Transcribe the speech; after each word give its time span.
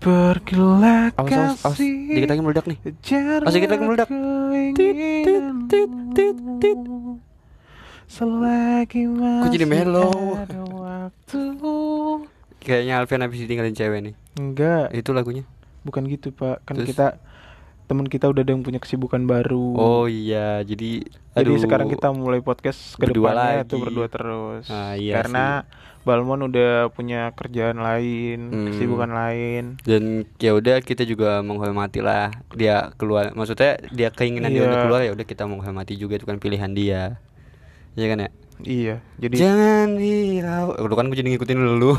Pergilah 0.00 1.12
Awas, 1.12 1.28
awas, 1.28 1.36
awas. 1.60 1.76
kasih 1.76 1.92
Dikit 2.10 2.28
lagi 2.28 2.40
meledak 2.40 2.64
nih. 2.64 2.78
Awas, 3.36 3.52
dikit 3.52 3.68
lagi 3.68 3.82
meledak. 3.82 4.08
keinginanmu. 4.08 4.72
Tit, 4.74 4.96
tit, 5.68 5.90
tit, 6.10 6.36
tit. 6.58 6.78
Selagi 8.06 9.06
masih 9.06 9.52
jadi 9.52 9.66
mellow? 9.66 10.34
ada 10.34 10.60
waktu 10.66 11.42
Kayaknya 12.58 12.94
Alfian 12.96 13.22
habis 13.22 13.38
ditinggalin 13.38 13.72
cewek 13.72 14.00
nih. 14.02 14.14
Enggak, 14.34 14.90
Itu 14.90 15.12
lagunya. 15.12 15.44
bukan 15.80 16.04
gitu 16.06 16.28
pak 16.30 16.60
Kan 16.62 16.76
Terus? 16.76 16.88
kita 16.90 17.06
Temen 17.84 18.06
kita 18.06 18.26
udah 18.26 18.40
ada 18.40 18.52
yang 18.52 18.60
punya 18.60 18.78
kesibukan 18.78 19.20
baru 19.20 19.74
Oh 19.74 20.04
iya, 20.04 20.60
jadi 20.60 21.02
Jadi 21.32 21.40
aduh. 21.46 21.58
sekarang 21.58 21.88
kita 21.88 22.08
mulai 22.10 22.38
podcast 22.38 22.94
ke 22.94 23.04
Berdua 23.04 23.30
depannya 23.30 23.62
lagi. 23.62 23.68
tuh 23.68 23.78
berdua 23.78 24.06
terus. 24.06 24.64
Ah, 24.66 24.94
iya 24.94 25.18
Karena 25.18 25.64
Balmon 26.00 26.46
udah 26.46 26.88
punya 26.88 27.28
kerjaan 27.30 27.76
lain, 27.76 28.38
Hmm. 28.48 28.66
kesibukan 28.68 29.10
lain. 29.10 29.76
dan 29.80 30.02
ya 30.36 30.52
udah 30.52 30.80
kita 30.80 31.02
juga 31.02 31.40
menghormati 31.40 32.00
lah 32.00 32.28
dia 32.50 32.88
keluar 32.94 33.30
maksudnya 33.30 33.76
dia 33.88 34.08
keinginan 34.08 34.48
dia 34.48 34.62
Iya. 34.62 34.66
untuk 34.66 34.80
keluar 34.86 35.00
ya 35.02 35.12
udah 35.12 35.26
kita 35.26 35.44
menghormati 35.44 35.94
juga 35.94 36.14
itu 36.14 36.24
kan 36.24 36.36
pilihan 36.36 36.70
dia 36.70 37.20
Iya 37.92 38.06
kan 38.08 38.18
ya 38.20 38.30
Iya, 38.60 38.94
jadi 39.16 39.34
jangan 39.40 39.88
hirau 39.96 40.76
lu 40.78 40.92
kan 40.92 41.04
gue 41.06 41.16
jadi 41.16 41.28
ngikutin 41.30 41.58
lu 41.74 41.96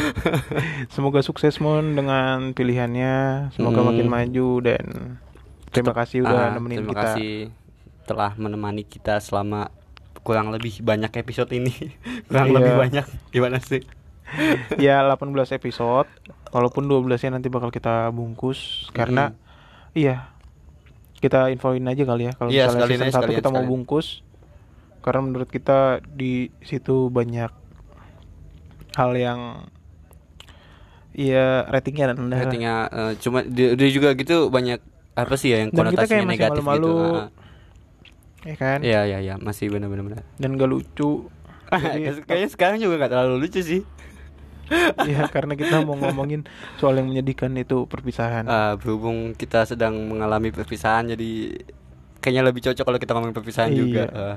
semoga 0.92 1.20
sukses 1.20 1.56
Mon 1.56 1.94
dengan 1.94 2.52
pilihannya, 2.52 3.48
semoga 3.50 3.80
Hmm. 3.80 3.88
makin 3.88 4.06
maju 4.06 4.48
dan 4.62 4.84
terima 5.70 5.92
kasih 5.94 6.20
udah 6.22 6.36
Ah, 6.42 6.52
nemenin 6.52 6.78
terima 6.78 6.92
kita. 6.92 7.02
kasih 7.06 7.32
telah 8.04 8.32
menemani 8.34 8.82
kita 8.82 9.16
selama 9.18 9.72
kurang 10.20 10.50
lebih 10.50 10.80
banyak 10.80 11.10
episode 11.14 11.50
ini. 11.50 11.72
Kurang 12.28 12.48
Iya. 12.48 12.56
lebih 12.56 12.72
banyak. 12.76 13.06
Gimana 13.30 13.58
sih? 13.58 13.80
Ya 14.78 15.02
18 15.02 15.26
episode, 15.52 16.06
walaupun 16.48 16.86
12-nya 16.86 17.34
nanti 17.34 17.48
bakal 17.48 17.68
kita 17.68 18.08
bungkus 18.08 18.86
karena 18.90 19.34
iya 19.90 20.30
kita 21.18 21.50
infoin 21.50 21.82
aja 21.84 22.00
kali 22.00 22.24
ya 22.24 22.32
kalau 22.32 22.46
Iya, 22.48 22.70
misalnya 22.70 22.86
season 22.86 23.02
aja, 23.02 23.10
1 23.10 23.18
sekalian, 23.18 23.38
kita 23.42 23.50
mau 23.50 23.64
bungkus 23.66 24.22
karena 25.00 25.20
menurut 25.20 25.48
kita 25.48 25.78
di 26.06 26.32
situ 26.60 27.08
banyak 27.08 27.50
hal 28.94 29.10
yang 29.12 29.66
Iya 31.10 31.66
ratingnya 31.66 32.14
rendah. 32.14 32.38
ratingnya 32.38 32.74
eh, 32.86 33.12
cuma 33.18 33.42
dia, 33.42 33.74
dia 33.74 33.88
juga 33.90 34.14
gitu 34.14 34.46
banyak 34.46 34.78
apa 35.12 35.34
sih 35.34 35.50
ya 35.50 35.66
yang 35.66 35.74
Dan 35.74 35.90
kita 35.90 36.06
konotasinya 36.06 36.06
kayak 36.06 36.22
masih 36.22 36.30
negatif 36.30 36.62
gitu. 36.62 36.70
malu-malu. 36.70 37.39
Ya 38.42 38.54
kan? 38.54 38.78
Iya 38.80 39.04
iya 39.04 39.18
iya 39.20 39.34
masih 39.36 39.68
benar-benar 39.68 40.04
benar. 40.06 40.22
Dan 40.36 40.54
gak 40.54 40.66
lucu. 40.66 41.28
Jadi- 41.70 42.24
Kayaknya 42.24 42.48
sekarang 42.48 42.76
juga 42.78 42.94
nggak 42.96 43.10
terlalu 43.10 43.36
lucu 43.40 43.60
sih. 43.60 43.82
Iya 45.02 45.26
karena 45.26 45.54
kita 45.54 45.82
mau 45.82 45.98
ngomongin 45.98 46.46
soal 46.78 46.94
yang 46.94 47.10
menyedihkan 47.10 47.50
itu 47.54 47.84
perpisahan. 47.84 48.46
Ah, 48.46 48.78
berhubung 48.78 49.34
kita 49.34 49.66
sedang 49.66 49.98
mengalami 50.06 50.48
perpisahan 50.48 51.10
jadi 51.10 51.58
kayaknya 52.18 52.42
lebih 52.44 52.62
cocok 52.62 52.84
kalau 52.84 52.98
kita 52.98 53.10
ngomongin 53.12 53.34
perpisahan 53.34 53.70
Iya. 53.70 53.78
juga. 53.78 54.04
Ah. 54.08 54.36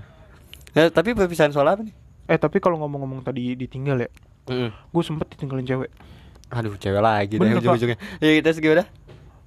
Nah, 0.74 0.90
tapi 0.90 1.14
perpisahan 1.14 1.54
soal 1.54 1.70
apa 1.70 1.86
nih? 1.86 1.94
Eh 2.26 2.38
tapi 2.38 2.58
kalau 2.58 2.82
ngomong-ngomong 2.82 3.22
tadi 3.22 3.54
ditinggal 3.54 4.00
ya, 4.00 4.10
Mm. 4.44 4.74
gue 4.74 5.04
sempet 5.06 5.30
ditinggalin 5.30 5.64
cewek. 5.64 5.94
Aduh, 6.50 6.74
cewek 6.76 6.98
lagi 7.00 7.38
deh 7.38 7.54
ujung-ujungnya. 7.54 8.02
Ya 8.18 8.32
kita 8.34 8.50
segimana? 8.52 8.90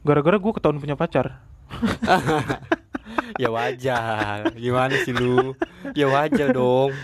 Gara-gara 0.02 0.38
gue 0.38 0.52
ketahuan 0.54 0.78
punya 0.78 0.94
pacar. 0.94 1.42
ya 3.34 3.48
wajar. 3.50 4.55
Gimana 4.55 4.94
sih 5.02 5.12
lu? 5.12 5.58
Ya 5.92 6.06
wajar 6.06 6.55
dong. 6.55 6.94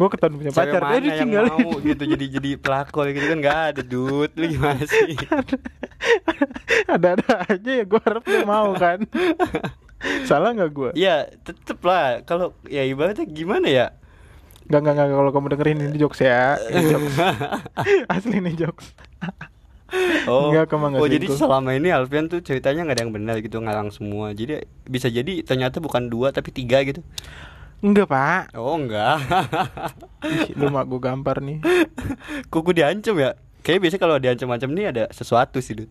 Gue 0.00 0.08
ketahuan 0.08 0.40
punya 0.40 0.50
Cewek 0.50 0.72
pacar. 0.72 0.80
mana 0.80 0.96
Eh 1.12 1.16
yang 1.20 1.30
mau 1.44 1.76
gitu 1.84 2.02
jadi 2.08 2.24
jadi 2.40 2.50
pelakor 2.56 3.12
gitu 3.12 3.26
kan 3.36 3.38
nggak 3.38 3.58
ada 3.76 3.82
dude. 3.84 4.32
Lu 4.32 4.46
gimana 4.48 4.82
sih? 4.88 5.12
Ada-ada 6.94 7.44
aja 7.44 7.70
ya 7.70 7.84
gue 7.84 8.00
harap 8.00 8.24
dia 8.24 8.42
mau 8.48 8.72
kan. 8.80 9.04
Salah 10.24 10.56
nggak 10.56 10.70
gue? 10.72 10.90
ya 10.96 11.28
tetep 11.44 11.76
lah 11.84 12.24
kalau 12.24 12.56
ya 12.64 12.80
ibaratnya 12.88 13.28
gimana 13.28 13.68
ya? 13.68 13.86
Gak 14.70 14.86
gak 14.86 14.94
gak 14.96 15.06
kalau 15.10 15.30
kamu 15.34 15.46
dengerin 15.52 15.78
ini 15.82 15.96
jokes 15.98 16.22
ya. 16.22 16.54
Ini 16.56 16.94
jokes. 16.94 17.14
Asli 18.14 18.38
nih 18.38 18.54
jokes. 18.54 18.94
Oh, 20.30 20.54
Enggak, 20.54 20.70
oh 20.70 21.08
jadi 21.10 21.26
selama 21.26 21.74
ini 21.74 21.90
Alfian 21.90 22.30
tuh 22.30 22.38
ceritanya 22.44 22.86
nggak 22.86 22.96
ada 22.96 23.02
yang 23.02 23.14
benar 23.14 23.36
gitu 23.42 23.58
ngalang 23.58 23.90
semua. 23.90 24.30
Jadi 24.30 24.62
bisa 24.86 25.10
jadi 25.10 25.42
ternyata 25.42 25.82
bukan 25.82 26.06
dua 26.06 26.30
tapi 26.30 26.54
tiga 26.54 26.78
gitu. 26.86 27.02
Enggak 27.80 28.12
pak. 28.12 28.54
Oh 28.54 28.76
enggak. 28.76 29.18
Ih, 30.28 30.52
lu 30.54 30.68
mak 30.68 30.86
gue 30.86 31.00
gampar 31.00 31.40
nih. 31.40 31.64
Kuku 32.52 32.76
diancam 32.76 33.16
ya. 33.18 33.34
Kayaknya 33.64 33.80
biasanya 33.80 34.02
kalau 34.02 34.16
diancam-ancam 34.20 34.70
nih 34.72 34.86
ada 34.92 35.04
sesuatu 35.12 35.58
sih, 35.60 35.76
Dut. 35.76 35.90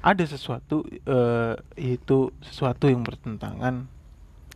Ada 0.00 0.24
sesuatu 0.26 0.86
eh 0.88 1.54
itu 1.76 2.32
sesuatu 2.40 2.88
yang 2.88 3.04
bertentangan 3.04 3.84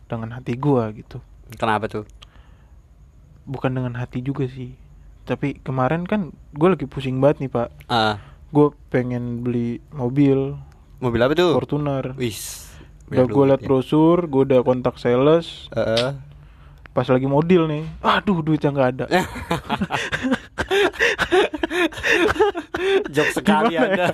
dengan 0.09 0.29
hati 0.33 0.57
gua 0.57 0.89
gitu. 0.95 1.21
Kenapa 1.59 1.85
tuh? 1.85 2.05
Bukan 3.45 3.77
dengan 3.77 3.93
hati 3.99 4.25
juga 4.25 4.49
sih. 4.49 4.73
Tapi 5.25 5.61
kemarin 5.61 6.05
kan 6.05 6.33
gue 6.53 6.69
lagi 6.69 6.85
pusing 6.89 7.21
banget 7.21 7.45
nih 7.45 7.51
pak. 7.51 7.69
Ah, 7.89 8.17
Gue 8.55 8.71
pengen 8.87 9.43
beli 9.43 9.83
mobil 9.91 10.55
mobil 11.03 11.19
apa 11.19 11.35
tuh? 11.35 11.51
Fortuner. 11.59 12.15
Wis. 12.15 12.71
Udah 13.11 13.27
gue 13.27 13.43
liat 13.51 13.61
brosur, 13.67 14.31
gue 14.31 14.47
udah 14.47 14.63
kontak 14.63 14.95
sales. 14.95 15.67
Heeh. 15.75 16.15
Pas 16.95 17.03
lagi 17.11 17.27
model 17.27 17.67
nih, 17.67 17.83
aduh 17.99 18.39
duitnya 18.39 18.71
nggak 18.71 18.89
ada. 18.95 19.05
Jok 23.11 23.29
sekali 23.35 23.75
Gimana 23.75 23.91
Anda. 23.91 24.07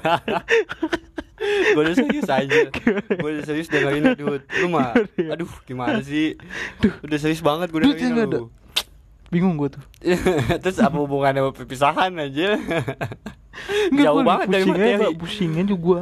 gue 1.77 1.81
udah 1.85 1.93
serius 1.93 2.25
aja. 2.25 2.61
Gue 3.21 3.29
udah 3.37 3.43
serius 3.45 3.69
dengerin 3.69 4.17
Dut. 4.17 4.41
Lu 4.57 4.73
mah 4.73 4.97
ya? 5.13 5.37
aduh 5.37 5.49
gimana 5.69 6.01
sih? 6.01 6.33
Udah 7.05 7.17
serius 7.21 7.45
banget 7.45 7.69
gue 7.69 7.85
dengerin 7.85 8.17
ada. 8.17 8.41
lu. 8.41 8.49
Bingung 9.29 9.61
gue 9.61 9.69
tuh. 9.77 9.83
Terus 10.65 10.77
apa 10.81 10.97
hubungannya 10.97 11.45
sama 11.45 11.53
perpisahan 11.53 12.11
aja? 12.17 12.57
Nggak, 13.87 14.03
Jauh 14.03 14.15
gua 14.15 14.23
banget 14.25 14.47
dari 14.49 14.63
materi. 14.65 14.91
Pak. 14.97 15.11
Pusing 15.15 15.51
aja 15.55 15.75
gue. 15.75 16.01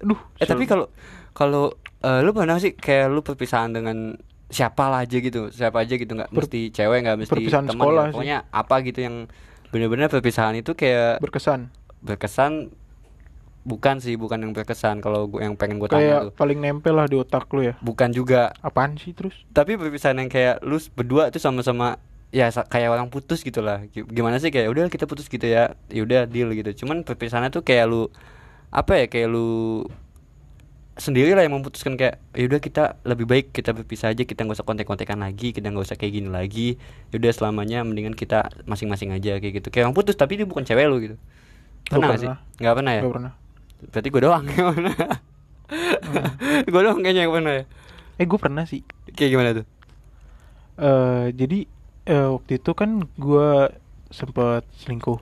Aduh. 0.00 0.20
Eh 0.36 0.46
tapi 0.46 0.64
kalau 0.64 0.86
kalau 1.30 1.64
eh, 2.00 2.20
lu 2.20 2.30
pernah 2.30 2.56
sih 2.56 2.72
kayak 2.72 3.06
lu 3.08 3.20
perpisahan 3.20 3.70
dengan 3.70 4.16
siapa 4.46 4.86
lah 4.86 5.00
aja 5.00 5.16
gitu, 5.16 5.46
siapa 5.48 5.78
aja 5.78 5.94
gitu 5.94 6.10
nggak 6.10 6.28
Per- 6.28 6.42
mesti 6.42 6.60
cewek 6.68 6.98
nggak 7.00 7.16
mesti 7.18 7.32
perpisahan 7.32 7.64
teman 7.64 7.78
sekolah 7.78 8.02
gitu. 8.02 8.08
sih. 8.08 8.14
pokoknya 8.16 8.38
apa 8.50 8.74
gitu 8.82 8.98
yang 9.00 9.16
bener-bener 9.70 10.06
perpisahan 10.06 10.54
itu 10.54 10.72
kayak 10.72 11.18
berkesan. 11.18 11.70
berkesan 12.00 12.52
bukan 13.60 14.00
sih 14.00 14.16
bukan 14.16 14.40
yang 14.40 14.50
berkesan 14.50 14.98
kalau 14.98 15.28
gua 15.28 15.44
yang 15.44 15.52
pengen 15.52 15.76
gue 15.76 15.86
tanya 15.86 16.00
Kayak 16.00 16.20
tuh 16.24 16.32
paling 16.34 16.58
nempel 16.58 16.90
lah 16.92 17.04
di 17.04 17.14
otak 17.14 17.44
lu 17.50 17.62
ya. 17.62 17.74
bukan 17.78 18.10
juga 18.10 18.50
Apaan 18.58 18.96
sih 18.96 19.12
terus? 19.12 19.36
tapi 19.50 19.76
perpisahan 19.76 20.16
yang 20.16 20.26
kayak 20.26 20.58
lu 20.60 20.80
berdua 20.90 21.28
tuh 21.28 21.38
sama-sama 21.38 22.00
ya 22.30 22.46
kayak 22.50 22.90
orang 22.94 23.10
putus 23.10 23.42
gitu 23.42 23.60
lah. 23.62 23.82
Gi- 23.90 24.06
gimana 24.06 24.38
sih 24.38 24.54
kayak 24.54 24.70
udah 24.70 24.84
kita 24.86 25.06
putus 25.10 25.26
gitu 25.26 25.42
ya 25.46 25.74
ya 25.90 26.00
udah 26.06 26.26
deal 26.30 26.50
gitu. 26.54 26.84
Cuman 26.86 27.02
perpisahannya 27.02 27.50
tuh 27.50 27.62
kayak 27.66 27.90
lu 27.90 28.06
apa 28.70 29.02
ya 29.02 29.06
kayak 29.10 29.28
lu 29.34 29.82
sendiri 31.00 31.32
lah 31.32 31.42
yang 31.42 31.56
memutuskan 31.56 31.96
kayak 31.96 32.20
ya 32.36 32.44
udah 32.44 32.60
kita 32.60 32.82
lebih 33.08 33.24
baik 33.24 33.56
kita 33.56 33.72
berpisah 33.72 34.12
aja 34.12 34.20
kita 34.28 34.44
nggak 34.44 34.60
usah 34.60 34.68
kontek-kontekan 34.68 35.16
lagi 35.16 35.50
kita 35.56 35.72
nggak 35.72 35.86
usah 35.90 35.96
kayak 35.98 36.12
gini 36.22 36.28
lagi. 36.30 36.78
Ya 37.10 37.14
udah 37.18 37.32
selamanya 37.34 37.82
mendingan 37.82 38.14
kita 38.14 38.46
masing-masing 38.68 39.10
aja 39.10 39.38
kayak 39.42 39.62
gitu. 39.62 39.68
Kayak 39.74 39.90
orang 39.90 39.96
putus 39.98 40.14
tapi 40.14 40.38
dia 40.38 40.46
bukan 40.46 40.62
cewek 40.62 40.86
lu 40.86 40.96
gitu. 41.02 41.16
Pernah 41.90 42.06
nggak 42.14 42.20
sih? 42.22 42.30
Nggak 42.62 42.74
pernah 42.78 42.92
ya? 42.94 43.02
Gak 43.02 43.14
pernah. 43.16 43.32
berarti 43.80 44.08
gue 44.12 44.22
doang 44.22 44.44
yang 44.44 44.66
pernah. 44.76 44.96
Gue 46.66 46.80
doang 46.82 46.98
kayaknya 47.00 47.22
yang 47.24 47.32
pernah 47.32 47.54
ya? 47.62 47.64
Eh 48.18 48.26
gue 48.26 48.38
pernah 48.42 48.64
sih. 48.66 48.82
kayak 49.14 49.30
gimana 49.32 49.50
tuh? 49.62 49.66
Eh 50.80 51.26
jadi 51.32 51.58
eh, 52.04 52.28
waktu 52.30 52.56
itu 52.56 52.70
kan 52.72 53.04
gue 53.16 53.48
sempet 54.10 54.64
selingkuh. 54.76 55.18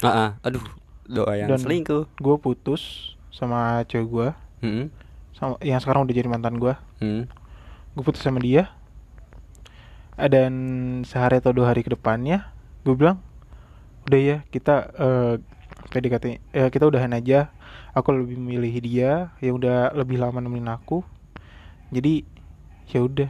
Ah, 0.00 0.08
ah. 0.08 0.30
aduh 0.42 0.62
doa 1.06 1.32
yang 1.34 1.48
Dan- 1.48 1.62
selingkuh 1.62 2.04
Gue 2.18 2.36
putus 2.36 3.14
sama 3.30 3.84
cewek 3.84 4.08
gue, 4.08 4.28
Hmm, 4.64 4.88
sama 5.32 5.60
yang 5.60 5.76
sekarang 5.78 6.08
udah 6.08 6.14
jadi 6.14 6.28
mantan 6.28 6.56
gue. 6.56 6.74
hmm. 7.00 7.28
Gue 7.92 8.02
putus 8.02 8.20
sama 8.20 8.40
dia. 8.40 8.72
Dan 10.16 10.52
sehari 11.04 11.38
atau 11.38 11.52
dua 11.52 11.70
hari 11.70 11.84
ke 11.84 11.92
depannya, 11.92 12.48
gue 12.82 12.96
bilang, 12.96 13.20
udah 14.08 14.16
ya 14.18 14.36
kita 14.48 14.88
eh 14.96 15.34
PDKT, 15.86 16.24
eh, 16.50 16.68
kita 16.72 16.88
udahan 16.88 17.12
aja. 17.12 17.52
Aku 17.92 18.12
lebih 18.12 18.36
memilih 18.36 18.72
dia, 18.80 19.12
yang 19.40 19.56
udah 19.56 19.92
lebih 19.92 20.16
lama 20.16 20.40
nemenin 20.40 20.68
aku. 20.68 21.04
Jadi 21.88 22.24
ya 22.86 23.00
udah, 23.00 23.28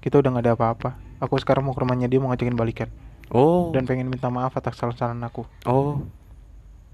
kita 0.00 0.20
udah 0.20 0.28
nggak 0.32 0.44
ada 0.44 0.54
apa-apa. 0.54 0.90
Aku 1.18 1.36
sekarang 1.36 1.64
mau 1.64 1.72
ke 1.72 1.80
rumahnya 1.80 2.06
dia 2.06 2.20
mau 2.20 2.28
ngajakin 2.28 2.54
balikan 2.54 2.88
Oh, 3.26 3.74
dan 3.74 3.82
pengen 3.84 4.06
minta 4.06 4.30
maaf 4.30 4.54
atas 4.54 4.78
kesalahan 4.78 5.18
aku. 5.22 5.42
oh. 5.64 5.98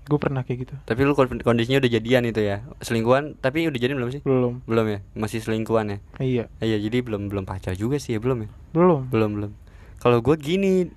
Gue 0.02 0.18
pernah 0.18 0.42
kayak 0.42 0.58
gitu. 0.66 0.74
Tapi 0.82 0.98
lu 1.06 1.14
kon- 1.14 1.38
kondisinya 1.38 1.78
udah 1.78 1.86
jadian 1.86 2.26
itu 2.26 2.42
ya? 2.42 2.66
Selingkuhan, 2.82 3.38
tapi 3.38 3.70
udah 3.70 3.78
jadian 3.78 4.02
belum 4.02 4.10
sih? 4.10 4.18
Belum. 4.26 4.58
Belum 4.66 4.86
ya? 4.90 4.98
Masih 5.14 5.38
selingkuhan 5.38 5.94
ya? 5.94 5.98
Iya, 6.18 6.44
Iya, 6.58 6.76
jadi 6.82 7.06
belum 7.06 7.30
belum 7.30 7.46
pacar 7.46 7.78
juga 7.78 8.02
sih 8.02 8.16
ya, 8.16 8.18
belum 8.18 8.42
ya? 8.42 8.48
belum. 8.74 9.14
Belum, 9.14 9.30
belum. 9.38 9.52
Kalau 10.02 10.18
gua 10.18 10.34
gini, 10.34 10.90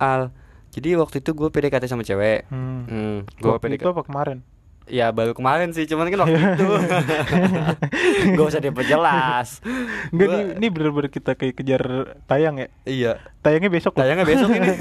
Al. 0.00 0.32
Jadi 0.72 0.96
waktu 0.96 1.20
itu 1.20 1.36
gue 1.36 1.48
PDKT 1.52 1.84
sama 1.84 2.00
cewek. 2.00 2.48
Hmm. 2.48 2.88
Hmm, 2.88 3.18
gua 3.36 3.60
Waktu 3.60 3.76
PDKT 3.76 3.84
itu 3.84 3.90
apa 3.92 4.02
kemarin? 4.08 4.38
Ya 4.86 5.10
baru 5.10 5.32
kemarin 5.32 5.70
sih 5.70 5.84
cuman 5.84 6.06
kan 6.06 6.18
waktu 6.20 6.38
itu 6.38 6.66
gak 8.34 8.46
usah 8.46 8.60
diperjelas 8.60 9.48
Enggak 10.08 10.26
Gua- 10.26 10.36
nih, 10.36 10.54
ini 10.56 10.66
bener-bener 10.68 11.08
kita 11.08 11.32
kayak 11.32 11.54
kejar 11.54 11.82
tayang 12.24 12.56
ya. 12.56 12.68
iya 12.84 13.12
Tayangnya 13.40 13.68
besok 13.68 13.92
loh. 13.92 14.00
tayangnya 14.00 14.22
besok 14.24 14.48
ini 14.48 14.70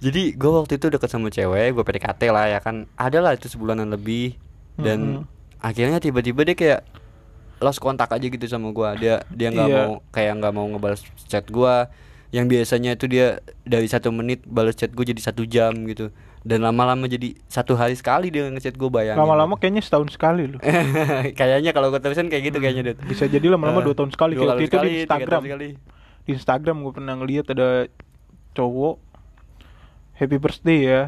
jadi 0.00 0.22
gue 0.32 0.50
waktu 0.54 0.72
itu 0.74 0.86
deket 0.88 1.08
sama 1.08 1.28
cewek 1.28 1.72
gue 1.72 1.82
PDKT 1.82 2.22
lah 2.28 2.46
ya 2.48 2.58
kan 2.58 2.88
ada 2.94 3.18
lah 3.18 3.32
itu 3.32 3.46
sebulanan 3.46 3.88
lebih 3.88 4.36
dan 4.74 5.20
Mm-mm. 5.20 5.28
akhirnya 5.58 5.98
tiba-tiba 5.98 6.40
dia 6.42 6.52
kayak 6.54 6.80
lost 7.58 7.76
kontak 7.76 8.08
aja 8.08 8.24
gitu 8.24 8.40
sama 8.46 8.70
gua 8.70 8.92
dia 8.94 9.20
dia 9.28 9.48
nggak 9.48 9.68
Iya. 9.68 9.76
mau 9.78 10.00
kayak 10.08 10.32
nggak 10.34 10.52
mau 10.54 10.64
ngebalas 10.66 11.00
chat 11.22 11.44
gua 11.46 11.92
yang 12.30 12.46
biasanya 12.46 12.94
itu 12.94 13.06
dia 13.06 13.38
dari 13.62 13.84
satu 13.84 14.10
menit 14.10 14.42
balas 14.44 14.74
chat 14.74 14.88
gue 14.88 15.02
jadi 15.04 15.18
satu 15.20 15.42
jam 15.44 15.74
gitu 15.84 16.14
dan 16.40 16.62
lama-lama 16.62 17.04
jadi 17.04 17.36
satu 17.44 17.74
hari 17.74 17.92
sekali 17.92 18.30
dia 18.30 18.48
ngechat 18.48 18.72
gue 18.72 18.88
bayangin 18.88 19.20
Lama-lama 19.20 19.54
kayaknya 19.54 19.82
setahun 19.82 20.08
sekali 20.10 20.48
loh. 20.48 20.60
kayaknya 21.38 21.70
kalau 21.70 21.90
gue 21.90 22.00
terusin 22.00 22.26
kayak 22.26 22.48
gitu 22.48 22.58
kayaknya 22.58 22.82
Dut. 22.90 22.98
Bisa 23.04 23.26
jadi 23.26 23.44
lama-lama 23.46 23.82
Eh, 23.82 23.84
dua 23.84 23.94
tahun 23.94 24.10
sekali. 24.10 24.32
dua 24.34 24.56
Kayak 24.56 24.64
itu 24.64 24.76
di 24.78 24.90
Instagram. 25.04 25.40
sekali. 25.44 25.68
Di 26.20 26.30
Instagram 26.32 26.76
gue 26.80 26.92
pernah 26.94 27.14
ngeliat 27.14 27.46
ada 27.46 27.68
cowok 28.52 28.96
happy 30.14 30.36
birthday 30.38 30.78
ya. 30.82 31.02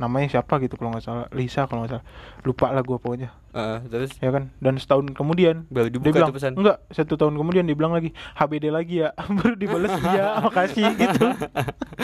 Namanya 0.00 0.40
siapa 0.40 0.56
gitu 0.64 0.80
kalau 0.80 0.96
nggak 0.96 1.04
salah. 1.04 1.26
Lisa 1.36 1.68
kalau 1.68 1.84
nggak 1.84 2.00
salah. 2.00 2.04
Lupa 2.42 2.72
lah 2.72 2.80
gue 2.80 2.96
pokoknya. 2.96 3.28
Eh, 3.50 3.78
terus? 3.90 4.16
Ya 4.22 4.30
kan. 4.32 4.48
Dan 4.62 4.80
setahun 4.80 5.12
kemudian 5.12 5.68
baru 5.68 5.92
dia 5.92 5.94
dibuka 6.00 6.16
bilang 6.16 6.30
tuh 6.32 6.36
pesan. 6.40 6.56
Enggak 6.56 6.80
satu 6.88 7.14
tahun 7.20 7.34
kemudian 7.36 7.68
dia 7.68 7.76
bilang 7.76 7.92
lagi 7.92 8.16
HBD 8.38 8.72
lagi 8.72 9.04
ya. 9.04 9.12
Baru 9.36 9.54
dibales 9.60 9.92
iya 10.16 10.40
makasih 10.40 10.86
gitu. 10.96 11.26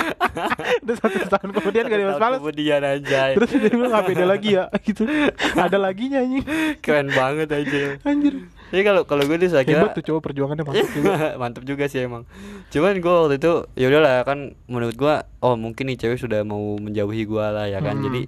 Terus 0.85 0.99
satu 1.01 1.19
tahun 1.33 1.51
kemudian 1.57 1.85
gak 1.89 1.97
tahun 1.97 2.21
balas 2.21 2.39
kemudian 2.45 2.83
aja 2.85 3.33
terus 3.33 3.51
dia 3.57 3.73
bilang 3.73 3.95
HBD 3.97 4.23
lagi 4.29 4.51
ya 4.53 4.65
gitu. 4.85 5.09
Ada 5.57 5.81
laginya 5.81 6.21
anjing. 6.21 6.45
Keren 6.85 7.09
banget 7.15 7.49
aja 7.49 7.97
anjir 8.05 8.45
Jadi 8.75 8.83
kalau 8.83 9.03
kalau 9.07 9.23
gue 9.23 9.37
tuh 9.39 9.51
saya 9.55 9.63
kira 9.63 9.87
hebat 9.87 9.95
tuh 9.95 10.03
cowok 10.03 10.21
perjuangannya 10.27 10.65
mantap 10.67 10.91
juga. 10.99 11.15
Mantep 11.39 11.63
juga 11.63 11.85
sih 11.87 12.03
emang. 12.03 12.27
Cuman 12.75 12.99
gue 12.99 13.15
waktu 13.15 13.37
itu 13.39 13.53
ya 13.79 13.87
udahlah 13.87 14.27
kan 14.27 14.59
menurut 14.67 14.97
gue 14.99 15.15
oh 15.45 15.55
mungkin 15.55 15.87
nih 15.87 15.99
cewek 16.03 16.19
sudah 16.19 16.43
mau 16.43 16.75
menjauhi 16.83 17.23
gue 17.27 17.45
lah 17.47 17.71
ya 17.71 17.79
kan? 17.79 18.03
Hmm. 18.03 18.05
jadi 18.11 18.23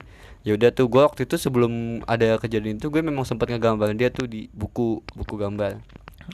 ya 0.46 0.54
udah 0.54 0.70
tuh 0.70 0.86
gue 0.86 1.02
waktu 1.02 1.26
itu 1.26 1.36
sebelum 1.36 2.02
ada 2.06 2.38
kejadian 2.38 2.78
itu 2.78 2.88
gue 2.88 3.02
memang 3.02 3.26
sempat 3.26 3.50
ngegambarin 3.50 3.98
dia 3.98 4.08
tuh 4.14 4.30
di 4.30 4.46
buku 4.54 5.02
buku 5.18 5.34
gambar. 5.34 5.82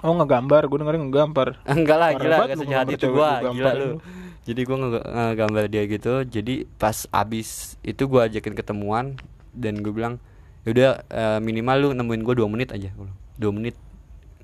Oh 0.05 0.12
ngegambar? 0.21 0.69
Gue 0.69 0.79
dengerin 0.85 1.09
ngegambar. 1.09 1.49
Enggak 1.73 1.97
lah 1.97 2.11
gila 2.12 2.37
gak 2.45 2.61
sejahat 2.61 2.87
ngegambar 2.93 3.01
itu 3.01 3.06
gue 3.09 3.31
gila 3.56 3.73
lu. 3.73 3.81
lu. 3.81 3.97
jadi 4.45 4.61
gue 4.61 4.77
ngegambar 4.77 5.65
dia 5.73 5.83
gitu. 5.89 6.12
Jadi 6.29 6.55
pas 6.77 7.09
abis 7.09 7.81
itu 7.81 8.05
gue 8.05 8.21
ajakin 8.21 8.53
ketemuan 8.53 9.17
dan 9.56 9.81
gue 9.81 9.93
bilang 9.95 10.21
yaudah 10.69 11.01
eh, 11.09 11.39
minimal 11.41 11.77
lu 11.81 11.89
nemuin 11.97 12.21
gue 12.21 12.35
dua 12.37 12.49
menit 12.53 12.69
aja. 12.77 12.93
Dua 13.41 13.51
menit 13.51 13.75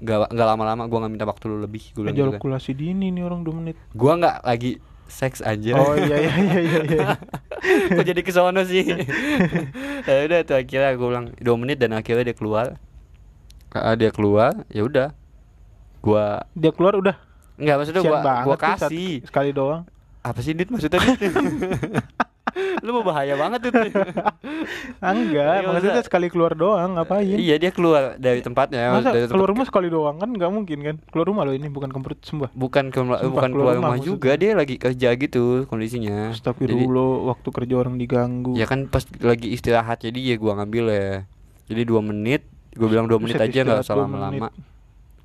Gak, 0.01 0.33
nggak 0.33 0.47
lama-lama 0.47 0.83
gue 0.85 0.99
nggak 0.99 1.13
minta 1.13 1.25
waktu 1.25 1.45
lu 1.47 1.61
lebih 1.61 1.93
gue 1.93 2.03
gitu 2.03 2.17
kan. 2.25 2.33
ejakulasi 2.33 2.73
dini 2.73 3.13
nih 3.13 3.21
orang 3.21 3.45
2 3.45 3.53
menit 3.55 3.77
Gua 3.93 4.17
nggak 4.17 4.37
lagi 4.43 4.81
seks 5.07 5.43
aja. 5.43 5.75
oh 5.75 5.93
iya 5.93 6.17
iya 6.17 6.33
iya 6.33 6.57
iya, 6.59 6.81
iya. 6.87 7.09
Kok 7.93 8.07
jadi 8.07 8.21
ke 8.23 8.31
sono 8.31 8.63
sih? 8.63 8.87
ya 10.09 10.17
udah 10.25 10.41
tuh 10.43 10.57
akhirnya 10.57 10.95
gue 10.95 11.05
bilang 11.05 11.27
dua 11.37 11.57
menit 11.59 11.77
dan 11.77 11.93
akhirnya 11.93 12.25
dia 12.25 12.33
keluar. 12.33 12.79
Dia 13.71 14.11
keluar, 14.11 14.65
ya 14.67 14.83
udah. 14.83 15.09
Gua 16.01 16.47
dia 16.55 16.73
keluar 16.73 16.97
udah 16.97 17.17
nggak 17.61 17.77
maksudnya 17.77 18.01
tuh 18.01 18.09
sat- 18.09 18.89
kasih. 18.89 19.21
sekali 19.21 19.53
doang 19.53 19.85
Apa 20.25 20.41
sih 20.41 20.57
Dit 20.57 20.73
maksudnya 20.73 20.97
Dit? 20.97 21.21
Lu 22.85 22.91
mau 22.93 23.05
bahaya 23.05 23.35
banget 23.35 23.61
tuh. 23.63 23.73
Ah, 24.99 25.13
enggak 25.13 25.55
Iya, 25.57 25.65
maksudnya 25.65 25.95
masa- 25.95 26.05
sekali 26.05 26.27
keluar 26.27 26.53
doang 26.53 26.93
ngapain 26.93 27.25
Iya 27.25 27.57
dia 27.57 27.71
keluar 27.71 28.17
dari 28.17 28.41
tempatnya 28.41 28.93
Masa 28.93 29.09
dari 29.09 29.25
tempat 29.25 29.33
keluar 29.33 29.49
rumah 29.49 29.65
sekali 29.65 29.89
doang 29.89 30.17
kan 30.17 30.29
nggak 30.29 30.51
mungkin 30.51 30.79
kan 30.81 30.97
keluar 31.07 31.27
rumah 31.27 31.43
loh 31.43 31.53
ini 31.53 31.67
bukan 31.67 31.89
kemprut 31.89 32.21
sembah 32.21 32.53
bukan 32.53 32.85
ke, 32.89 32.99
Sumpah, 32.99 33.19
bukan 33.23 33.49
keluar 33.49 33.49
keluar 33.49 33.65
rumah 33.73 33.75
rumah 33.75 33.91
maksudnya. 33.95 34.11
juga 34.11 34.31
dia 34.35 34.51
lagi 34.53 34.75
kerja 34.77 35.09
gitu 35.15 35.45
kondisinya. 35.65 36.29
Jadi- 36.29 36.37
Astagfirullah 36.37 37.09
waktu 37.27 37.49
kerja 37.51 37.75
orang 37.79 37.95
diganggu 37.97 38.53
Ya 38.53 38.65
kan 38.65 38.85
pas 38.85 39.05
lagi 39.19 39.49
istirahat 39.49 39.99
jadi 39.99 40.19
ya 40.19 40.37
gua 40.37 40.59
ngambil 40.59 40.85
ya. 40.87 41.11
Jadi 41.67 41.83
dua 41.83 42.01
menit, 42.01 42.45
gue 42.71 42.85
bilang 42.85 43.07
dua 43.07 43.17
menit 43.17 43.39
aja 43.39 43.61
nggak 43.63 43.81
usah 43.81 43.97
lama-lama. 43.97 44.51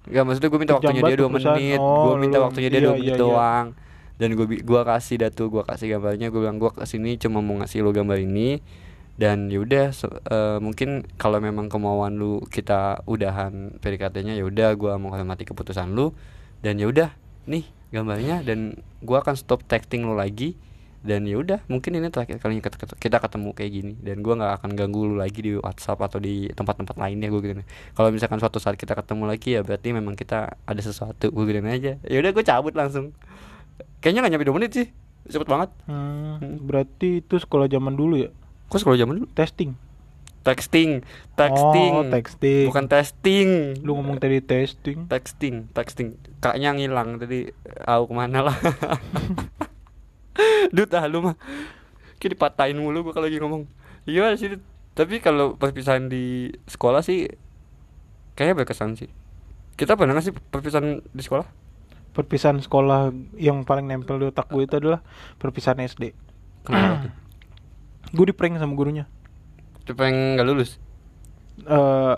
Enggak 0.06 0.24
maksudnya 0.24 0.48
gue 0.48 0.60
minta 0.60 0.74
Kejam 0.74 0.82
waktunya 0.86 1.02
dia 1.04 1.18
dua 1.18 1.28
perusahaan. 1.28 1.58
menit, 1.58 1.80
Oh, 1.80 1.98
gue 2.00 2.14
minta 2.20 2.38
waktunya 2.40 2.70
dia 2.70 2.78
iya, 2.78 2.86
dua 2.86 2.94
iya, 2.94 3.02
menit 3.02 3.12
iya. 3.12 3.20
doang. 3.20 3.66
Dan 4.16 4.40
gue 4.40 4.48
gua 4.64 4.88
kasih 4.88 5.20
datu, 5.20 5.52
gua 5.52 5.68
kasih 5.68 5.92
gambarnya, 5.98 6.32
gue 6.32 6.40
bilang 6.40 6.56
gua 6.56 6.72
ke 6.72 6.88
sini 6.88 7.20
cuma 7.20 7.44
mau 7.44 7.60
ngasih 7.60 7.84
lo 7.84 7.92
gambar 7.92 8.16
ini. 8.24 8.64
Dan 9.16 9.48
yaudah 9.48 9.96
se- 9.96 10.12
eh, 10.12 10.60
mungkin 10.60 11.08
kalau 11.16 11.40
memang 11.40 11.72
kemauan 11.72 12.20
lu 12.20 12.44
kita 12.52 13.04
udahan 13.08 13.80
PDKT-nya 13.80 14.36
ya 14.36 14.44
udah 14.44 14.76
gua 14.76 15.00
mau 15.00 15.12
hormati 15.12 15.48
keputusan 15.48 15.96
lu. 15.96 16.12
Dan 16.64 16.80
ya 16.80 16.88
udah 16.88 17.12
nih 17.48 17.64
gambarnya 17.92 18.44
dan 18.44 18.80
gua 19.04 19.24
akan 19.24 19.36
stop 19.40 19.64
texting 19.68 20.04
lu 20.04 20.16
lagi. 20.16 20.56
Dan 21.06 21.30
ya 21.30 21.38
udah 21.38 21.62
mungkin 21.70 21.94
ini 22.02 22.10
terakhir 22.10 22.42
ket- 22.42 22.98
kita 22.98 23.18
ketemu 23.22 23.54
kayak 23.56 23.72
gini. 23.72 23.94
Dan 24.00 24.20
gua 24.20 24.36
nggak 24.36 24.54
akan 24.64 24.70
ganggu 24.76 25.06
lu 25.08 25.16
lagi 25.16 25.40
di 25.44 25.52
WhatsApp 25.60 26.02
atau 26.02 26.20
di 26.20 26.50
tempat-tempat 26.52 26.98
lainnya 26.98 27.30
gue 27.30 27.40
gitu 27.40 27.62
kalau 27.94 28.10
misalkan 28.10 28.42
suatu 28.42 28.58
saat 28.58 28.74
kita 28.76 28.98
ketemu 28.98 29.30
lagi 29.30 29.54
ya 29.54 29.62
berarti 29.62 29.94
memang 29.94 30.18
kita 30.18 30.58
ada 30.66 30.82
sesuatu 30.82 31.30
gue 31.30 31.44
gitu 31.46 31.62
aja. 31.62 31.94
Ya 32.04 32.18
udah 32.20 32.32
gue 32.34 32.44
cabut 32.44 32.74
langsung 32.76 33.14
kayaknya 34.00 34.26
nggak 34.26 34.34
nyampe 34.36 34.48
dua 34.48 34.56
menit 34.58 34.72
sih. 34.74 34.88
Cepet 35.26 35.50
banget. 35.50 35.70
Hmm, 35.90 36.62
berarti 36.62 37.26
itu 37.26 37.36
sekolah 37.42 37.66
zaman 37.66 37.98
dulu 37.98 38.22
ya? 38.22 38.30
Kok 38.70 38.80
sekolah 38.82 38.98
zaman 38.98 39.22
dulu? 39.22 39.28
Testing? 39.34 39.74
Texting. 40.46 41.02
Texting. 41.34 41.92
Oh 41.98 42.06
texting. 42.06 42.70
Bukan 42.70 42.86
testing. 42.86 43.50
Lu 43.82 43.98
ngomong 43.98 44.22
tadi 44.22 44.38
testing. 44.46 45.10
Texting. 45.10 45.74
Texting. 45.74 46.22
Kaknya 46.38 46.78
ngilang 46.78 47.18
tadi. 47.18 47.50
Aku 47.90 48.14
ke 48.14 48.14
mana 48.14 48.46
lah? 48.46 48.58
Dut 50.76 50.94
ah 50.94 51.10
lu 51.10 51.26
mah. 51.26 51.36
Kayak 52.22 52.38
dipatahin 52.38 52.78
mulu 52.78 53.10
gua 53.10 53.18
kalau 53.18 53.26
lagi 53.26 53.42
ngomong. 53.42 53.66
Iya 54.06 54.38
sih. 54.38 54.62
Tapi 54.94 55.18
kalau 55.18 55.58
perpisahan 55.58 56.08
di 56.08 56.54
sekolah 56.70 57.02
sih 57.02 57.26
Kayaknya 58.36 58.56
berkesan 58.62 59.00
sih. 59.00 59.10
Kita 59.80 59.96
pernah 59.96 60.20
gak 60.20 60.28
sih 60.28 60.36
perpisahan 60.36 61.00
di 61.00 61.24
sekolah? 61.24 61.48
Perpisahan 62.16 62.64
sekolah 62.64 63.12
yang 63.36 63.62
paling 63.62 63.86
nempel 63.86 64.16
di 64.16 64.26
otak 64.26 64.48
gue 64.48 64.64
itu 64.64 64.80
adalah 64.80 65.04
perpisahan 65.36 65.84
SD 65.84 66.16
Kenapa 66.64 67.04
tuh? 67.04 67.12
gue 68.16 68.26
di 68.32 68.34
prank 68.34 68.56
sama 68.56 68.72
gurunya. 68.74 69.06
Tuh 69.84 69.94
pengen 69.94 70.40
gak 70.40 70.48
lulus? 70.48 70.80
eh 71.56 72.16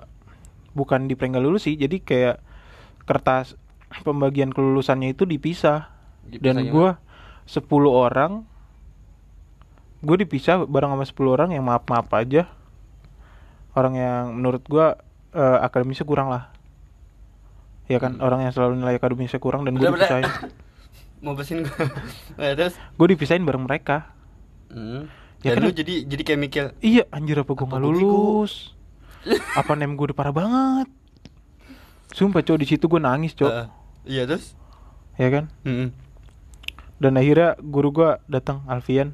bukan 0.74 1.06
di 1.06 1.14
prank 1.14 1.34
gak 1.34 1.46
lulus 1.46 1.66
sih 1.66 1.74
jadi 1.74 1.98
kayak 2.00 2.38
kertas 3.06 3.54
pembagian 4.02 4.54
kelulusannya 4.54 5.12
itu 5.12 5.26
dipisah. 5.26 5.90
Dan 6.28 6.62
Dipisah 6.62 6.70
gue 6.70 6.90
10 7.48 7.66
orang 7.88 8.46
gue 9.98 10.18
dipisah 10.22 10.62
bareng 10.64 10.94
sama 10.94 11.06
10 11.06 11.34
orang 11.34 11.50
yang 11.52 11.66
maaf 11.66 11.84
maaf 11.90 12.08
aja. 12.14 12.46
Orang 13.74 13.98
yang 13.98 14.34
menurut 14.34 14.62
gue 14.64 14.88
eh, 15.34 15.58
akademisnya 15.62 16.06
kurang 16.06 16.30
lah 16.30 16.54
ya 17.88 17.98
kan 17.98 18.20
orang 18.20 18.40
yang 18.42 18.52
selalu 18.52 18.78
nilai 18.78 18.96
akademisnya 18.96 19.38
kurang 19.38 19.64
dan 19.64 19.74
gue 19.74 19.84
dipisahin. 19.86 20.28
Mau 21.24 21.34
bersihin 21.34 21.64
gua. 21.64 21.88
Nah, 22.38 22.54
Terus? 22.54 22.76
gue 22.78 23.08
dipisahin 23.10 23.42
bareng 23.42 23.64
mereka. 23.64 24.14
Hmm. 24.68 25.10
Ya 25.40 25.54
Dan 25.54 25.60
kan- 25.60 25.66
lu 25.66 25.72
jadi 25.72 25.96
jadi 26.04 26.22
kayak 26.24 26.40
mikir 26.40 26.64
iya 26.80 27.06
anjir 27.10 27.38
apa 27.38 27.50
gue 27.50 27.64
nggak 27.64 27.80
lulus? 27.80 28.74
Apa 29.60 29.74
nem 29.74 29.92
gue 29.92 30.06
udah 30.06 30.16
parah 30.16 30.32
banget? 30.32 30.88
Sumpah 32.10 32.40
cowok 32.40 32.60
di 32.60 32.68
situ 32.68 32.86
gue 32.86 32.98
nangis 32.98 33.34
cowok 33.34 33.54
"Eh, 33.54 33.68
Iya 34.08 34.24
terus? 34.26 34.56
ya 35.16 35.28
kan? 35.30 35.50
Hmm. 35.62 35.90
dan 36.98 37.14
akhirnya 37.14 37.54
guru 37.60 37.92
gua 37.92 38.18
datang 38.26 38.66
Alfian. 38.66 39.14